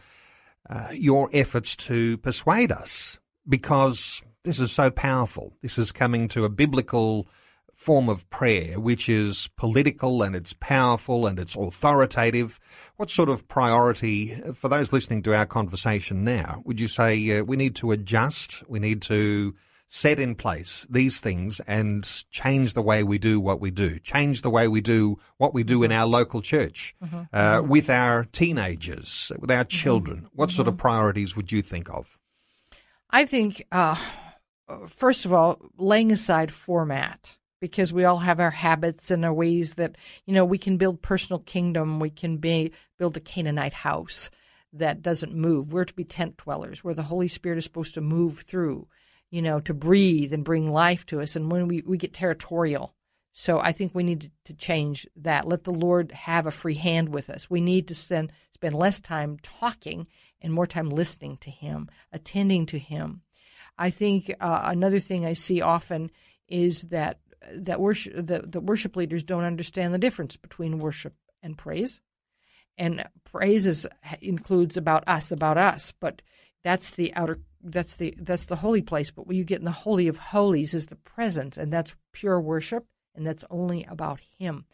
uh, 0.69 0.89
your 0.93 1.29
efforts 1.33 1.75
to 1.77 2.17
persuade 2.17 2.71
us, 2.71 3.17
because 3.47 4.21
this 4.43 4.59
is 4.59 4.71
so 4.71 4.91
powerful. 4.91 5.53
This 5.61 5.77
is 5.77 5.91
coming 5.91 6.27
to 6.29 6.45
a 6.45 6.49
biblical 6.49 7.27
form 7.77 8.09
of 8.09 8.27
prayer, 8.31 8.79
which 8.79 9.07
is 9.07 9.49
political 9.55 10.23
and 10.23 10.35
it's 10.35 10.51
powerful 10.51 11.27
and 11.27 11.39
it's 11.39 11.55
authoritative. 11.55 12.59
What 12.97 13.11
sort 13.11 13.29
of 13.29 13.47
priority 13.47 14.33
for 14.55 14.67
those 14.67 14.91
listening 14.91 15.21
to 15.23 15.35
our 15.35 15.45
conversation 15.45 16.23
now 16.23 16.63
would 16.65 16.79
you 16.79 16.87
say 16.87 17.39
uh, 17.39 17.43
we 17.43 17.55
need 17.55 17.75
to 17.75 17.91
adjust? 17.91 18.63
We 18.67 18.79
need 18.79 19.03
to 19.03 19.55
set 19.89 20.19
in 20.19 20.33
place 20.33 20.87
these 20.89 21.19
things 21.19 21.61
and 21.61 22.23
change 22.31 22.73
the 22.73 22.81
way 22.81 23.03
we 23.03 23.19
do 23.19 23.39
what 23.39 23.61
we 23.61 23.69
do, 23.69 23.99
change 23.99 24.41
the 24.41 24.49
way 24.49 24.67
we 24.67 24.81
do 24.81 25.19
what 25.37 25.53
we 25.53 25.63
do 25.63 25.75
mm-hmm. 25.75 25.85
in 25.85 25.91
our 25.91 26.07
local 26.07 26.41
church, 26.41 26.95
mm-hmm. 27.01 27.21
Uh, 27.31 27.59
mm-hmm. 27.59 27.69
with 27.69 27.91
our 27.91 28.25
teenagers, 28.25 29.31
with 29.39 29.51
our 29.51 29.63
mm-hmm. 29.63 29.77
children. 29.77 30.27
What 30.33 30.49
sort 30.49 30.67
of 30.67 30.73
mm-hmm. 30.73 30.81
priorities 30.81 31.35
would 31.35 31.51
you 31.51 31.61
think 31.61 31.89
of? 31.91 32.17
I 33.11 33.25
think, 33.25 33.63
uh, 33.71 33.95
first 34.87 35.25
of 35.25 35.31
all, 35.31 35.61
laying 35.77 36.11
aside 36.11 36.51
format. 36.51 37.37
Because 37.59 37.91
we 37.91 38.05
all 38.05 38.19
have 38.19 38.39
our 38.39 38.51
habits 38.51 39.09
and 39.09 39.25
our 39.25 39.33
ways 39.33 39.75
that, 39.75 39.95
you 40.25 40.33
know, 40.33 40.45
we 40.45 40.57
can 40.57 40.77
build 40.77 41.01
personal 41.01 41.39
kingdom. 41.39 41.99
We 41.99 42.11
can 42.11 42.37
be, 42.37 42.71
build 42.97 43.17
a 43.17 43.19
Canaanite 43.21 43.73
house 43.73 44.29
that 44.73 45.01
doesn't 45.01 45.33
move. 45.33 45.73
We're 45.73 45.85
to 45.85 45.93
be 45.93 46.03
tent 46.03 46.37
dwellers, 46.37 46.83
where 46.83 46.93
the 46.93 47.03
Holy 47.03 47.27
Spirit 47.27 47.57
is 47.57 47.63
supposed 47.63 47.95
to 47.95 48.01
move 48.01 48.41
through 48.41 48.87
you 49.29 49.41
know, 49.41 49.59
to 49.61 49.73
breathe 49.73 50.33
and 50.33 50.43
bring 50.43 50.69
life 50.69 51.05
to 51.07 51.21
us. 51.21 51.35
And 51.35 51.51
when 51.51 51.67
we, 51.67 51.83
we 51.85 51.97
get 51.97 52.13
territorial. 52.13 52.93
So 53.33 53.59
I 53.59 53.71
think 53.71 53.93
we 53.93 54.03
need 54.03 54.31
to 54.45 54.53
change 54.53 55.07
that. 55.17 55.47
Let 55.47 55.63
the 55.63 55.71
Lord 55.71 56.11
have 56.11 56.47
a 56.47 56.51
free 56.51 56.75
hand 56.75 57.09
with 57.09 57.29
us. 57.29 57.49
We 57.49 57.61
need 57.61 57.87
to 57.89 57.95
spend, 57.95 58.31
spend 58.53 58.75
less 58.75 58.99
time 58.99 59.37
talking 59.43 60.07
and 60.41 60.53
more 60.53 60.65
time 60.65 60.89
listening 60.89 61.37
to 61.37 61.51
Him, 61.51 61.89
attending 62.11 62.65
to 62.67 62.79
Him. 62.79 63.21
I 63.77 63.89
think 63.89 64.33
uh, 64.39 64.61
another 64.63 64.99
thing 64.99 65.25
I 65.25 65.33
see 65.33 65.61
often 65.61 66.09
is 66.47 66.83
that 66.83 67.19
that 67.53 67.79
worship 67.79 68.13
the, 68.15 68.43
the 68.45 68.59
worship 68.59 68.95
leaders 68.95 69.23
don't 69.23 69.43
understand 69.43 69.93
the 69.93 69.99
difference 69.99 70.37
between 70.37 70.79
worship 70.79 71.13
and 71.41 71.57
praise. 71.57 72.01
And 72.77 73.07
praise 73.23 73.65
is, 73.65 73.87
includes 74.21 74.77
about 74.77 75.03
us, 75.07 75.31
about 75.31 75.57
us, 75.57 75.91
but 75.91 76.21
that's 76.63 76.91
the 76.91 77.13
outer 77.15 77.39
that's 77.63 77.97
the 77.97 78.13
that's 78.19 78.45
the 78.45 78.57
holy 78.57 78.81
place 78.81 79.09
but 79.09 79.25
what 79.25 79.35
you 79.35 79.43
get 79.43 79.59
in 79.59 79.65
the 79.65 79.71
holy 79.71 80.07
of 80.07 80.17
holies 80.17 80.73
is 80.73 80.87
the 80.87 80.95
presence 80.95 81.57
and 81.57 81.71
that's 81.71 81.95
pure 82.13 82.39
worship 82.39 82.85
and 83.15 83.25
that's 83.25 83.43
only 83.49 83.83
about 83.85 84.19
him 84.37 84.65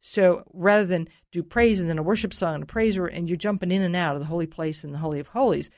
so 0.00 0.44
rather 0.52 0.86
than 0.86 1.08
do 1.30 1.42
praise 1.42 1.80
and 1.80 1.88
then 1.88 1.98
a 1.98 2.02
worship 2.02 2.32
song 2.32 2.54
and 2.54 2.62
a 2.62 2.66
praise 2.66 2.96
and 2.96 3.28
you're 3.28 3.36
jumping 3.36 3.70
in 3.70 3.82
and 3.82 3.94
out 3.94 4.14
of 4.14 4.20
the 4.20 4.26
holy 4.26 4.46
place 4.46 4.82
and 4.82 4.94
the 4.94 4.98
holy 4.98 5.20
of 5.20 5.28
holies 5.28 5.70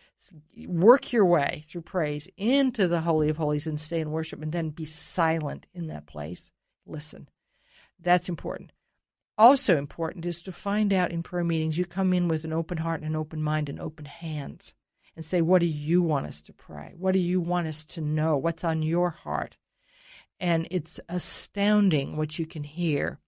work 0.67 1.13
your 1.13 1.27
way 1.27 1.65
through 1.69 1.83
praise 1.83 2.29
into 2.37 2.87
the 2.87 3.01
holy 3.01 3.29
of 3.29 3.37
holies 3.37 3.67
and 3.67 3.81
stay 3.81 4.01
in 4.01 4.11
worship 4.11 4.43
and 4.43 4.53
then 4.53 4.71
be 4.71 4.85
silent 4.85 5.67
in 5.75 5.89
that 5.89 6.07
place 6.07 6.51
listen 6.87 7.29
that's 8.01 8.29
important 8.29 8.73
also 9.37 9.77
important 9.77 10.25
is 10.25 10.41
to 10.41 10.53
find 10.53 10.93
out 10.93 11.11
in 11.11 11.23
prayer 11.23 11.45
meetings 11.45 11.79
you 11.79 11.85
come 11.85 12.13
in 12.13 12.29
with 12.29 12.45
an 12.45 12.53
open 12.53 12.79
heart 12.79 13.01
and 13.01 13.11
an 13.11 13.17
open 13.17 13.43
mind 13.43 13.69
and 13.69 13.81
open 13.81 14.05
hands 14.05 14.75
and 15.17 15.25
say, 15.25 15.41
What 15.41 15.61
do 15.61 15.67
you 15.67 16.03
want 16.03 16.27
us 16.27 16.43
to 16.43 16.53
pray? 16.53 16.95
What 16.97 17.13
do 17.13 17.19
you 17.19 17.41
want 17.41 17.67
us 17.67 17.85
to 17.85 18.01
know? 18.01 18.37
What's 18.37 18.65
on 18.65 18.83
your 18.83 19.11
heart? 19.11 19.57
And 20.41 20.67
it's 20.71 20.99
astounding 21.09 22.17
what 22.17 22.39
you 22.39 22.47
can 22.47 22.65
hear. 22.65 23.21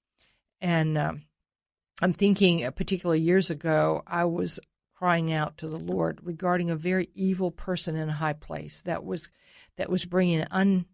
And 0.64 0.96
um, 0.96 1.24
I'm 2.00 2.14
thinking, 2.14 2.64
uh, 2.64 2.70
particularly 2.70 3.20
years 3.20 3.50
ago, 3.50 4.02
I 4.06 4.24
was 4.24 4.58
crying 4.94 5.30
out 5.30 5.58
to 5.58 5.68
the 5.68 5.76
Lord 5.76 6.20
regarding 6.22 6.70
a 6.70 6.74
very 6.76 7.10
evil 7.14 7.50
person 7.50 7.96
in 7.96 8.08
a 8.08 8.14
high 8.14 8.32
place 8.32 8.80
that 8.82 9.04
was 9.04 9.28
that 9.76 9.90
was 9.90 10.06
bringing 10.06 10.46
un, 10.50 10.86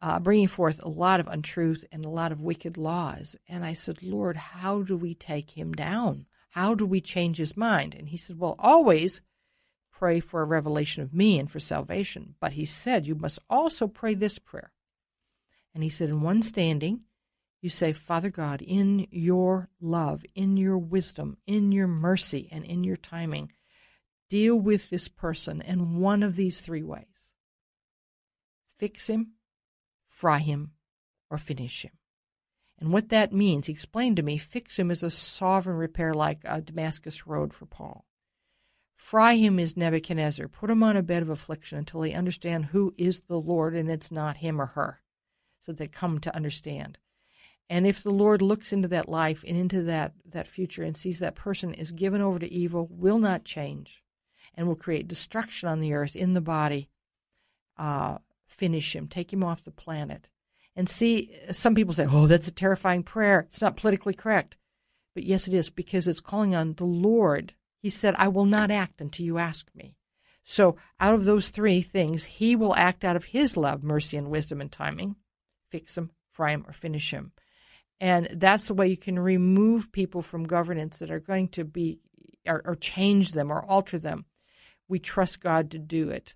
uh, 0.00 0.20
bringing 0.20 0.46
forth 0.46 0.80
a 0.80 0.88
lot 0.88 1.18
of 1.18 1.26
untruth 1.26 1.84
and 1.90 2.04
a 2.04 2.08
lot 2.08 2.30
of 2.30 2.40
wicked 2.40 2.76
laws. 2.76 3.34
And 3.48 3.64
I 3.64 3.72
said, 3.72 4.00
Lord, 4.00 4.36
how 4.36 4.82
do 4.82 4.96
we 4.96 5.12
take 5.12 5.58
him 5.58 5.72
down? 5.72 6.26
How 6.50 6.76
do 6.76 6.86
we 6.86 7.00
change 7.00 7.38
his 7.38 7.56
mind? 7.56 7.96
And 7.96 8.10
he 8.10 8.16
said, 8.16 8.38
Well, 8.38 8.54
always 8.60 9.22
pray 9.90 10.20
for 10.20 10.40
a 10.40 10.44
revelation 10.46 11.02
of 11.02 11.12
me 11.12 11.40
and 11.40 11.50
for 11.50 11.58
salvation. 11.58 12.36
But 12.38 12.52
he 12.52 12.64
said, 12.64 13.08
You 13.08 13.16
must 13.16 13.40
also 13.50 13.88
pray 13.88 14.14
this 14.14 14.38
prayer. 14.38 14.70
And 15.74 15.82
he 15.82 15.90
said, 15.90 16.10
In 16.10 16.20
one 16.20 16.42
standing, 16.42 17.00
You 17.66 17.70
say, 17.70 17.92
Father 17.92 18.30
God, 18.30 18.62
in 18.62 19.08
your 19.10 19.70
love, 19.80 20.24
in 20.36 20.56
your 20.56 20.78
wisdom, 20.78 21.36
in 21.48 21.72
your 21.72 21.88
mercy, 21.88 22.48
and 22.52 22.64
in 22.64 22.84
your 22.84 22.96
timing, 22.96 23.50
deal 24.30 24.54
with 24.54 24.88
this 24.88 25.08
person 25.08 25.60
in 25.62 25.98
one 25.98 26.22
of 26.22 26.36
these 26.36 26.60
three 26.60 26.84
ways 26.84 27.34
fix 28.78 29.08
him, 29.08 29.32
fry 30.08 30.38
him, 30.38 30.74
or 31.28 31.38
finish 31.38 31.82
him. 31.82 31.90
And 32.78 32.92
what 32.92 33.08
that 33.08 33.32
means, 33.32 33.66
he 33.66 33.72
explained 33.72 34.14
to 34.18 34.22
me, 34.22 34.38
fix 34.38 34.78
him 34.78 34.92
is 34.92 35.02
a 35.02 35.10
sovereign 35.10 35.76
repair 35.76 36.14
like 36.14 36.42
a 36.44 36.60
Damascus 36.60 37.26
Road 37.26 37.52
for 37.52 37.66
Paul. 37.66 38.06
Fry 38.94 39.34
him 39.34 39.58
is 39.58 39.76
Nebuchadnezzar. 39.76 40.46
Put 40.46 40.70
him 40.70 40.84
on 40.84 40.96
a 40.96 41.02
bed 41.02 41.22
of 41.22 41.30
affliction 41.30 41.78
until 41.78 42.02
they 42.02 42.14
understand 42.14 42.66
who 42.66 42.94
is 42.96 43.22
the 43.22 43.40
Lord 43.40 43.74
and 43.74 43.90
it's 43.90 44.12
not 44.12 44.36
him 44.36 44.60
or 44.60 44.66
her, 44.66 45.02
so 45.62 45.72
they 45.72 45.88
come 45.88 46.20
to 46.20 46.36
understand. 46.36 46.98
And 47.68 47.86
if 47.86 48.02
the 48.02 48.10
Lord 48.10 48.42
looks 48.42 48.72
into 48.72 48.88
that 48.88 49.08
life 49.08 49.44
and 49.46 49.56
into 49.56 49.82
that, 49.82 50.12
that 50.24 50.46
future 50.46 50.82
and 50.82 50.96
sees 50.96 51.18
that 51.18 51.34
person 51.34 51.74
is 51.74 51.90
given 51.90 52.20
over 52.20 52.38
to 52.38 52.52
evil, 52.52 52.88
will 52.90 53.18
not 53.18 53.44
change, 53.44 54.02
and 54.54 54.66
will 54.66 54.76
create 54.76 55.08
destruction 55.08 55.68
on 55.68 55.80
the 55.80 55.92
earth 55.92 56.14
in 56.14 56.34
the 56.34 56.40
body, 56.40 56.88
uh, 57.76 58.18
finish 58.46 58.94
him, 58.94 59.08
take 59.08 59.32
him 59.32 59.42
off 59.42 59.64
the 59.64 59.72
planet. 59.72 60.28
And 60.76 60.88
see, 60.88 61.36
some 61.50 61.74
people 61.74 61.94
say, 61.94 62.06
oh, 62.08 62.26
that's 62.26 62.48
a 62.48 62.52
terrifying 62.52 63.02
prayer. 63.02 63.40
It's 63.40 63.60
not 63.60 63.76
politically 63.76 64.14
correct. 64.14 64.56
But 65.14 65.24
yes, 65.24 65.48
it 65.48 65.54
is, 65.54 65.70
because 65.70 66.06
it's 66.06 66.20
calling 66.20 66.54
on 66.54 66.74
the 66.74 66.84
Lord. 66.84 67.54
He 67.80 67.90
said, 67.90 68.14
I 68.18 68.28
will 68.28 68.44
not 68.44 68.70
act 68.70 69.00
until 69.00 69.24
you 69.24 69.38
ask 69.38 69.66
me. 69.74 69.96
So, 70.44 70.76
out 71.00 71.14
of 71.14 71.24
those 71.24 71.48
three 71.48 71.82
things, 71.82 72.24
he 72.24 72.54
will 72.54 72.76
act 72.76 73.04
out 73.04 73.16
of 73.16 73.24
his 73.24 73.56
love, 73.56 73.82
mercy, 73.82 74.16
and 74.16 74.30
wisdom 74.30 74.60
and 74.60 74.70
timing 74.70 75.16
fix 75.70 75.98
him, 75.98 76.10
fry 76.30 76.52
him, 76.52 76.64
or 76.68 76.72
finish 76.72 77.10
him. 77.10 77.32
And 78.00 78.28
that's 78.32 78.68
the 78.68 78.74
way 78.74 78.88
you 78.88 78.96
can 78.96 79.18
remove 79.18 79.90
people 79.90 80.22
from 80.22 80.44
governance 80.44 80.98
that 80.98 81.10
are 81.10 81.20
going 81.20 81.48
to 81.48 81.64
be, 81.64 82.00
or, 82.46 82.62
or 82.64 82.74
change 82.74 83.32
them 83.32 83.50
or 83.50 83.64
alter 83.64 83.98
them. 83.98 84.26
We 84.88 84.98
trust 84.98 85.40
God 85.40 85.70
to 85.70 85.78
do 85.78 86.10
it 86.10 86.34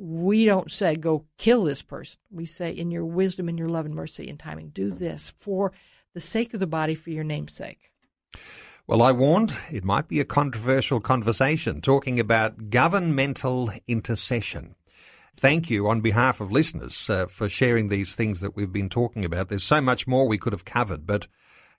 we 0.00 0.44
don't 0.44 0.70
say 0.70 0.94
go 0.94 1.26
kill 1.36 1.64
this 1.64 1.82
person. 1.82 2.18
We 2.30 2.46
say 2.46 2.70
in 2.70 2.90
your 2.90 3.04
wisdom 3.04 3.48
and 3.48 3.58
your 3.58 3.68
love 3.68 3.86
and 3.86 3.94
mercy 3.94 4.28
and 4.28 4.38
timing, 4.38 4.70
do 4.70 4.90
this 4.90 5.30
for 5.38 5.72
the 6.14 6.20
sake 6.20 6.54
of 6.54 6.60
the 6.60 6.66
body, 6.66 6.94
for 6.94 7.10
your 7.10 7.24
name's 7.24 7.52
sake. 7.52 7.92
Well, 8.86 9.02
I 9.02 9.12
warned 9.12 9.56
it 9.70 9.84
might 9.84 10.08
be 10.08 10.18
a 10.18 10.24
controversial 10.24 11.00
conversation 11.00 11.80
talking 11.80 12.18
about 12.18 12.70
governmental 12.70 13.70
intercession. 13.86 14.74
Thank 15.36 15.70
you 15.70 15.88
on 15.88 16.00
behalf 16.00 16.40
of 16.40 16.52
listeners 16.52 17.08
uh, 17.08 17.26
for 17.26 17.48
sharing 17.48 17.88
these 17.88 18.14
things 18.14 18.40
that 18.40 18.56
we've 18.56 18.72
been 18.72 18.88
talking 18.88 19.24
about. 19.24 19.48
There's 19.48 19.64
so 19.64 19.80
much 19.80 20.06
more 20.06 20.28
we 20.28 20.38
could 20.38 20.52
have 20.52 20.64
covered, 20.64 21.06
but 21.06 21.26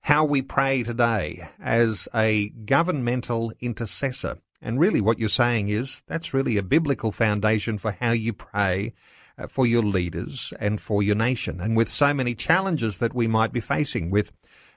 how 0.01 0.25
we 0.25 0.41
pray 0.41 0.83
today 0.83 1.47
as 1.59 2.07
a 2.13 2.49
governmental 2.49 3.51
intercessor 3.59 4.37
and 4.61 4.79
really, 4.79 5.01
what 5.01 5.17
you're 5.17 5.29
saying 5.29 5.69
is 5.69 6.03
that's 6.07 6.33
really 6.33 6.57
a 6.57 6.63
biblical 6.63 7.11
foundation 7.11 7.77
for 7.77 7.91
how 7.99 8.11
you 8.11 8.31
pray 8.31 8.93
uh, 9.37 9.47
for 9.47 9.65
your 9.65 9.81
leaders 9.81 10.53
and 10.59 10.79
for 10.79 11.01
your 11.01 11.15
nation. 11.15 11.59
And 11.59 11.75
with 11.75 11.89
so 11.89 12.13
many 12.13 12.35
challenges 12.35 12.99
that 12.99 13.15
we 13.15 13.27
might 13.27 13.51
be 13.51 13.59
facing 13.59 14.11
with 14.11 14.31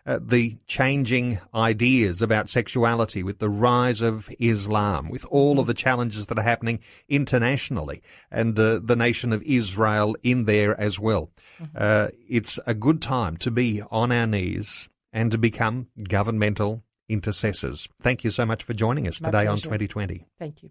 uh, 0.06 0.18
the 0.22 0.56
changing 0.66 1.40
ideas 1.54 2.20
about 2.20 2.48
sexuality, 2.48 3.22
with 3.22 3.38
the 3.38 3.48
rise 3.48 4.00
of 4.00 4.28
Islam, 4.38 5.08
with 5.08 5.24
all 5.30 5.58
of 5.58 5.66
the 5.66 5.74
challenges 5.74 6.26
that 6.26 6.38
are 6.38 6.42
happening 6.42 6.80
internationally, 7.08 8.02
and 8.30 8.58
uh, 8.58 8.80
the 8.82 8.96
nation 8.96 9.32
of 9.32 9.42
Israel 9.42 10.16
in 10.22 10.44
there 10.44 10.78
as 10.80 11.00
well. 11.00 11.30
Mm-hmm. 11.60 11.76
Uh, 11.76 12.08
it's 12.28 12.58
a 12.66 12.74
good 12.74 13.00
time 13.00 13.36
to 13.38 13.50
be 13.50 13.82
on 13.90 14.12
our 14.12 14.26
knees 14.26 14.88
and 15.12 15.30
to 15.30 15.38
become 15.38 15.88
governmental 16.08 16.82
intercessors. 17.08 17.88
Thank 18.02 18.24
you 18.24 18.30
so 18.30 18.44
much 18.44 18.62
for 18.62 18.74
joining 18.74 19.06
us 19.06 19.20
My 19.20 19.28
today 19.28 19.46
pleasure. 19.46 19.50
on 19.50 19.58
2020. 19.58 20.26
Thank 20.38 20.62
you. 20.62 20.70